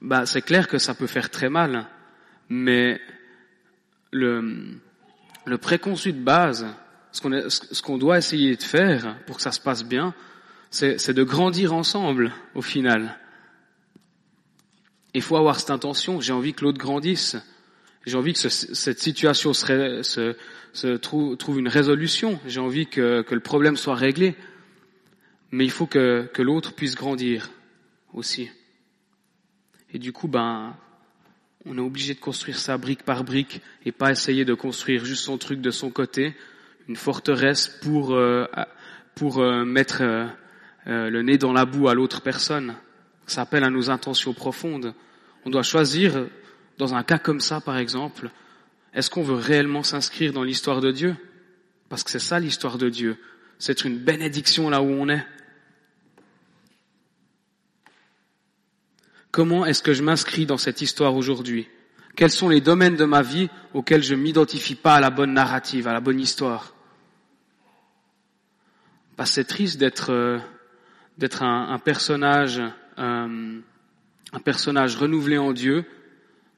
Bah, 0.00 0.26
c'est 0.26 0.42
clair 0.42 0.68
que 0.68 0.78
ça 0.78 0.94
peut 0.94 1.06
faire 1.06 1.30
très 1.30 1.48
mal, 1.48 1.86
mais 2.48 3.00
le, 4.12 4.80
le 5.44 5.58
préconçu 5.58 6.12
de 6.12 6.20
base, 6.20 6.66
ce 7.12 7.20
qu'on, 7.20 7.48
ce 7.48 7.82
qu'on 7.82 7.98
doit 7.98 8.18
essayer 8.18 8.56
de 8.56 8.62
faire 8.62 9.16
pour 9.26 9.36
que 9.36 9.42
ça 9.42 9.52
se 9.52 9.60
passe 9.60 9.84
bien, 9.84 10.14
c'est, 10.70 11.12
de 11.12 11.22
grandir 11.22 11.72
ensemble 11.72 12.32
au 12.54 12.62
final. 12.62 13.18
Il 15.18 15.22
faut 15.22 15.36
avoir 15.36 15.58
cette 15.58 15.70
intention, 15.70 16.20
j'ai 16.20 16.32
envie 16.32 16.54
que 16.54 16.62
l'autre 16.62 16.78
grandisse, 16.78 17.36
j'ai 18.06 18.16
envie 18.16 18.34
que 18.34 18.48
cette 18.48 19.00
situation 19.00 19.52
se, 19.52 20.96
trouve, 20.96 21.58
une 21.58 21.66
résolution, 21.66 22.38
j'ai 22.46 22.60
envie 22.60 22.86
que, 22.86 23.24
le 23.28 23.40
problème 23.40 23.76
soit 23.76 23.96
réglé, 23.96 24.36
mais 25.50 25.64
il 25.64 25.72
faut 25.72 25.86
que, 25.86 26.30
que 26.32 26.40
l'autre 26.40 26.72
puisse 26.72 26.94
grandir 26.94 27.50
aussi. 28.14 28.48
Et 29.92 29.98
du 29.98 30.12
coup, 30.12 30.28
ben, 30.28 30.76
on 31.66 31.76
est 31.76 31.80
obligé 31.80 32.14
de 32.14 32.20
construire 32.20 32.60
ça 32.60 32.78
brique 32.78 33.02
par 33.02 33.24
brique 33.24 33.60
et 33.84 33.90
pas 33.90 34.12
essayer 34.12 34.44
de 34.44 34.54
construire 34.54 35.04
juste 35.04 35.24
son 35.24 35.36
truc 35.36 35.60
de 35.60 35.72
son 35.72 35.90
côté, 35.90 36.36
une 36.86 36.94
forteresse 36.94 37.66
pour, 37.82 38.14
euh, 38.14 38.46
pour 39.16 39.40
euh, 39.40 39.64
mettre 39.64 39.98
euh, 40.00 40.28
le 40.86 41.22
nez 41.22 41.38
dans 41.38 41.52
la 41.52 41.64
boue 41.64 41.88
à 41.88 41.94
l'autre 41.94 42.22
personne. 42.22 42.76
Ça 43.26 43.42
appelle 43.42 43.64
à 43.64 43.70
nos 43.70 43.90
intentions 43.90 44.32
profondes. 44.32 44.94
On 45.48 45.50
doit 45.50 45.62
choisir, 45.62 46.26
dans 46.76 46.92
un 46.92 47.02
cas 47.02 47.16
comme 47.16 47.40
ça 47.40 47.62
par 47.62 47.78
exemple, 47.78 48.28
est-ce 48.92 49.08
qu'on 49.08 49.22
veut 49.22 49.34
réellement 49.34 49.82
s'inscrire 49.82 50.34
dans 50.34 50.42
l'histoire 50.42 50.82
de 50.82 50.90
Dieu? 50.90 51.16
Parce 51.88 52.04
que 52.04 52.10
c'est 52.10 52.18
ça 52.18 52.38
l'histoire 52.38 52.76
de 52.76 52.90
Dieu. 52.90 53.16
C'est 53.58 53.86
une 53.86 53.96
bénédiction 53.96 54.68
là 54.68 54.82
où 54.82 54.90
on 54.90 55.08
est. 55.08 55.26
Comment 59.30 59.64
est-ce 59.64 59.82
que 59.82 59.94
je 59.94 60.02
m'inscris 60.02 60.44
dans 60.44 60.58
cette 60.58 60.82
histoire 60.82 61.16
aujourd'hui? 61.16 61.66
Quels 62.14 62.30
sont 62.30 62.50
les 62.50 62.60
domaines 62.60 62.96
de 62.96 63.06
ma 63.06 63.22
vie 63.22 63.48
auxquels 63.72 64.02
je 64.02 64.14
m'identifie 64.14 64.74
pas 64.74 64.96
à 64.96 65.00
la 65.00 65.08
bonne 65.08 65.32
narrative, 65.32 65.88
à 65.88 65.94
la 65.94 66.00
bonne 66.00 66.20
histoire? 66.20 66.74
Bah, 69.16 69.24
c'est 69.24 69.44
triste 69.44 69.78
d'être 69.78 70.12
euh, 70.12 70.40
un, 71.40 71.78
personnage 71.78 72.60
euh, 72.98 73.60
un 74.32 74.40
personnage 74.40 74.96
renouvelé 74.96 75.38
en 75.38 75.52
Dieu, 75.52 75.84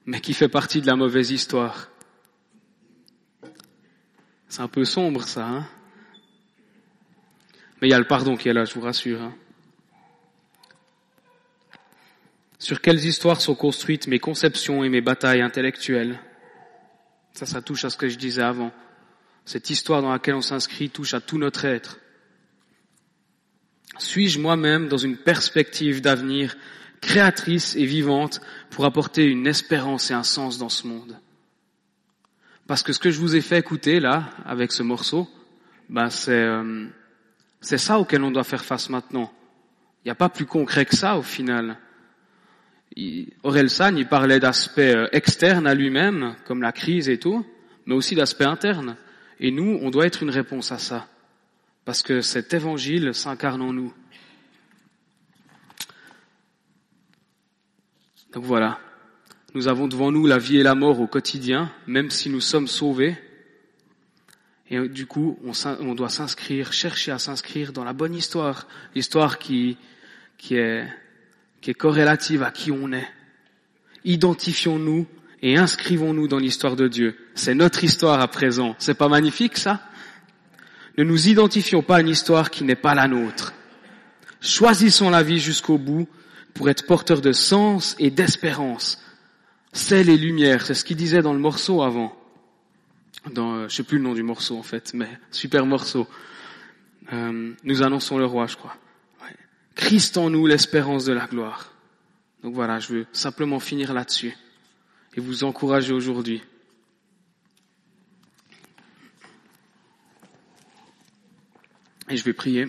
mais 0.05 0.19
qui 0.19 0.33
fait 0.33 0.49
partie 0.49 0.81
de 0.81 0.87
la 0.87 0.95
mauvaise 0.95 1.31
histoire. 1.31 1.89
C'est 4.47 4.61
un 4.61 4.67
peu 4.67 4.83
sombre 4.83 5.23
ça, 5.23 5.45
hein 5.45 5.67
mais 7.81 7.87
il 7.87 7.91
y 7.91 7.95
a 7.95 7.99
le 7.99 8.05
pardon 8.05 8.37
qui 8.37 8.47
est 8.47 8.53
là, 8.53 8.63
je 8.63 8.75
vous 8.75 8.81
rassure. 8.81 9.21
Hein 9.21 9.33
Sur 12.59 12.79
quelles 12.79 13.03
histoires 13.03 13.41
sont 13.41 13.55
construites 13.55 14.07
mes 14.07 14.19
conceptions 14.19 14.83
et 14.83 14.89
mes 14.89 15.01
batailles 15.01 15.41
intellectuelles? 15.41 16.19
Ça, 17.33 17.47
ça 17.47 17.61
touche 17.61 17.83
à 17.85 17.89
ce 17.89 17.97
que 17.97 18.07
je 18.07 18.17
disais 18.17 18.43
avant. 18.43 18.71
Cette 19.45 19.71
histoire 19.71 20.03
dans 20.03 20.11
laquelle 20.11 20.35
on 20.35 20.41
s'inscrit 20.41 20.91
touche 20.91 21.15
à 21.15 21.21
tout 21.21 21.39
notre 21.39 21.65
être. 21.65 21.97
Suis-je 23.97 24.39
moi-même 24.39 24.87
dans 24.87 24.97
une 24.97 25.17
perspective 25.17 26.01
d'avenir 26.01 26.55
créatrice 27.01 27.75
et 27.75 27.85
vivante 27.85 28.41
pour 28.69 28.85
apporter 28.85 29.25
une 29.25 29.47
espérance 29.47 30.11
et 30.11 30.13
un 30.13 30.23
sens 30.23 30.57
dans 30.57 30.69
ce 30.69 30.87
monde 30.87 31.17
Parce 32.67 32.83
que 32.83 32.93
ce 32.93 32.99
que 32.99 33.11
je 33.11 33.19
vous 33.19 33.35
ai 33.35 33.41
fait 33.41 33.57
écouter 33.57 33.99
là, 33.99 34.29
avec 34.45 34.71
ce 34.71 34.83
morceau, 34.83 35.27
ben 35.89 36.09
c'est 36.09 36.31
euh, 36.31 36.87
c'est 37.61 37.77
ça 37.77 37.99
auquel 37.99 38.23
on 38.23 38.31
doit 38.31 38.43
faire 38.43 38.65
face 38.65 38.89
maintenant. 38.89 39.31
Il 40.03 40.07
n'y 40.07 40.11
a 40.11 40.15
pas 40.15 40.29
plus 40.29 40.47
concret 40.47 40.85
que 40.85 40.95
ça 40.95 41.17
au 41.17 41.21
final. 41.21 41.77
Aurel 43.43 43.69
San, 43.69 43.97
il 43.97 44.07
parlait 44.07 44.39
d'aspects 44.39 44.79
euh, 44.79 45.07
externes 45.11 45.67
à 45.67 45.75
lui-même, 45.75 46.35
comme 46.45 46.61
la 46.61 46.71
crise 46.71 47.07
et 47.07 47.19
tout, 47.19 47.45
mais 47.85 47.93
aussi 47.93 48.15
d'aspects 48.15 48.41
internes. 48.41 48.97
Et 49.39 49.51
nous, 49.51 49.79
on 49.81 49.91
doit 49.91 50.07
être 50.07 50.23
une 50.23 50.29
réponse 50.29 50.71
à 50.71 50.79
ça. 50.79 51.07
Parce 51.85 52.01
que 52.01 52.21
cet 52.21 52.53
évangile 52.53 53.13
s'incarne 53.13 53.61
en 53.61 53.73
nous. 53.73 53.93
Donc 58.33 58.43
voilà. 58.43 58.79
Nous 59.53 59.67
avons 59.67 59.87
devant 59.87 60.11
nous 60.11 60.25
la 60.25 60.37
vie 60.37 60.57
et 60.57 60.63
la 60.63 60.75
mort 60.75 61.01
au 61.01 61.07
quotidien, 61.07 61.71
même 61.85 62.09
si 62.09 62.29
nous 62.29 62.39
sommes 62.39 62.67
sauvés. 62.67 63.17
Et 64.69 64.87
du 64.87 65.05
coup, 65.05 65.37
on, 65.43 65.95
doit 65.95 66.07
s'inscrire, 66.07 66.71
chercher 66.71 67.11
à 67.11 67.19
s'inscrire 67.19 67.73
dans 67.73 67.83
la 67.83 67.91
bonne 67.91 68.15
histoire, 68.15 68.67
l'histoire 68.95 69.37
qui, 69.37 69.77
qui 70.37 70.55
est, 70.55 70.87
qui 71.59 71.71
est 71.71 71.73
corrélative 71.73 72.43
à 72.43 72.51
qui 72.51 72.71
on 72.71 72.93
est. 72.93 73.07
Identifions-nous 74.05 75.05
et 75.41 75.57
inscrivons-nous 75.57 76.29
dans 76.29 76.39
l'histoire 76.39 76.77
de 76.77 76.87
Dieu. 76.87 77.17
C'est 77.35 77.53
notre 77.53 77.83
histoire 77.83 78.21
à 78.21 78.29
présent. 78.29 78.75
C'est 78.79 78.93
pas 78.93 79.09
magnifique, 79.09 79.57
ça? 79.57 79.81
Ne 80.97 81.03
nous 81.03 81.27
identifions 81.27 81.81
pas 81.81 81.97
à 81.97 82.01
une 82.01 82.07
histoire 82.07 82.49
qui 82.49 82.63
n'est 82.63 82.75
pas 82.75 82.95
la 82.95 83.09
nôtre. 83.09 83.53
Choisissons 84.39 85.09
la 85.09 85.23
vie 85.23 85.39
jusqu'au 85.39 85.77
bout 85.77 86.07
pour 86.53 86.69
être 86.69 86.85
porteurs 86.85 87.21
de 87.21 87.31
sens 87.31 87.95
et 87.99 88.11
d'espérance. 88.11 89.03
C'est 89.73 90.03
les 90.03 90.17
lumières, 90.17 90.65
c'est 90.65 90.73
ce 90.73 90.83
qu'il 90.83 90.97
disait 90.97 91.21
dans 91.21 91.33
le 91.33 91.39
morceau 91.39 91.81
avant 91.81 92.15
dans, 93.29 93.55
euh, 93.55 93.67
je 93.69 93.75
sais 93.75 93.83
plus 93.83 93.97
le 93.97 94.03
nom 94.03 94.13
du 94.13 94.23
morceau 94.23 94.57
en 94.57 94.63
fait, 94.63 94.93
mais 94.93 95.09
super 95.31 95.65
morceau. 95.65 96.07
Euh, 97.13 97.53
nous 97.63 97.83
annonçons 97.83 98.17
le 98.17 98.25
roi, 98.25 98.47
je 98.47 98.55
crois. 98.55 98.75
Ouais. 99.21 99.35
Christ 99.75 100.17
en 100.17 100.29
nous, 100.29 100.47
l'espérance 100.47 101.05
de 101.05 101.13
la 101.13 101.27
gloire. 101.27 101.73
Donc 102.43 102.55
voilà, 102.55 102.79
je 102.79 102.93
veux 102.93 103.05
simplement 103.11 103.59
finir 103.59 103.93
là-dessus 103.93 104.35
et 105.15 105.21
vous 105.21 105.43
encourager 105.43 105.93
aujourd'hui. 105.93 106.41
Et 112.09 112.17
je 112.17 112.23
vais 112.23 112.33
prier 112.33 112.67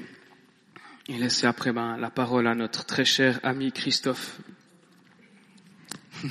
et 1.12 1.18
laisser 1.18 1.46
après 1.46 1.72
ben, 1.72 1.98
la 1.98 2.08
parole 2.08 2.46
à 2.46 2.54
notre 2.54 2.86
très 2.86 3.04
cher 3.04 3.38
ami 3.42 3.70
Christophe. 3.70 4.38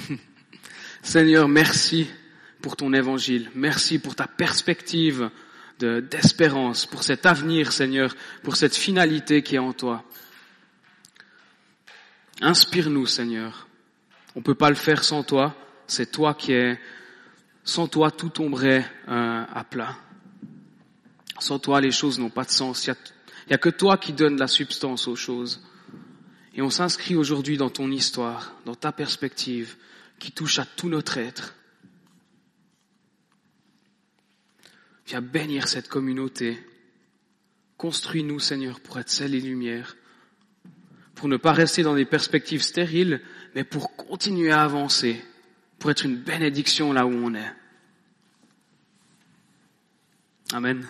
Seigneur, 1.03 1.47
merci 1.47 2.09
pour 2.61 2.75
ton 2.75 2.91
évangile. 2.91 3.51
Merci 3.53 3.99
pour 3.99 4.15
ta 4.15 4.25
perspective 4.25 5.29
d'espérance, 5.77 6.87
pour 6.87 7.03
cet 7.03 7.27
avenir, 7.27 7.71
Seigneur, 7.71 8.15
pour 8.43 8.55
cette 8.55 8.75
finalité 8.75 9.43
qui 9.43 9.55
est 9.55 9.59
en 9.59 9.73
toi. 9.73 10.03
Inspire-nous, 12.41 13.05
Seigneur. 13.05 13.67
On 14.35 14.39
ne 14.39 14.43
peut 14.43 14.55
pas 14.55 14.69
le 14.69 14.75
faire 14.75 15.03
sans 15.03 15.23
toi. 15.23 15.55
C'est 15.85 16.11
toi 16.11 16.33
qui 16.33 16.53
es. 16.53 16.79
Sans 17.63 17.87
toi, 17.87 18.09
tout 18.09 18.29
tomberait 18.29 18.83
euh, 19.07 19.43
à 19.53 19.63
plat. 19.63 19.95
Sans 21.37 21.59
toi, 21.59 21.81
les 21.81 21.91
choses 21.91 22.17
n'ont 22.17 22.31
pas 22.31 22.45
de 22.45 22.49
sens. 22.49 22.89
A 23.53 23.57
que 23.57 23.69
toi 23.69 23.97
qui 23.97 24.13
donnes 24.13 24.37
la 24.37 24.47
substance 24.47 25.07
aux 25.07 25.15
choses. 25.15 25.61
Et 26.53 26.61
on 26.61 26.69
s'inscrit 26.69 27.15
aujourd'hui 27.15 27.57
dans 27.57 27.69
ton 27.69 27.91
histoire, 27.91 28.55
dans 28.65 28.75
ta 28.75 28.91
perspective, 28.91 29.75
qui 30.19 30.31
touche 30.31 30.59
à 30.59 30.65
tout 30.65 30.89
notre 30.89 31.17
être. 31.17 31.55
Viens 35.07 35.21
bénir 35.21 35.67
cette 35.67 35.87
communauté. 35.87 36.59
Construis-nous, 37.77 38.39
Seigneur, 38.39 38.79
pour 38.79 38.99
être 38.99 39.09
sel 39.09 39.33
et 39.33 39.41
lumière, 39.41 39.97
pour 41.15 41.27
ne 41.27 41.37
pas 41.37 41.51
rester 41.51 41.83
dans 41.83 41.95
des 41.95 42.05
perspectives 42.05 42.61
stériles, 42.61 43.21
mais 43.55 43.63
pour 43.63 43.95
continuer 43.95 44.51
à 44.51 44.63
avancer, 44.63 45.21
pour 45.79 45.91
être 45.91 46.05
une 46.05 46.17
bénédiction 46.17 46.93
là 46.93 47.05
où 47.05 47.11
on 47.11 47.33
est. 47.33 47.51
Amen. 50.53 50.87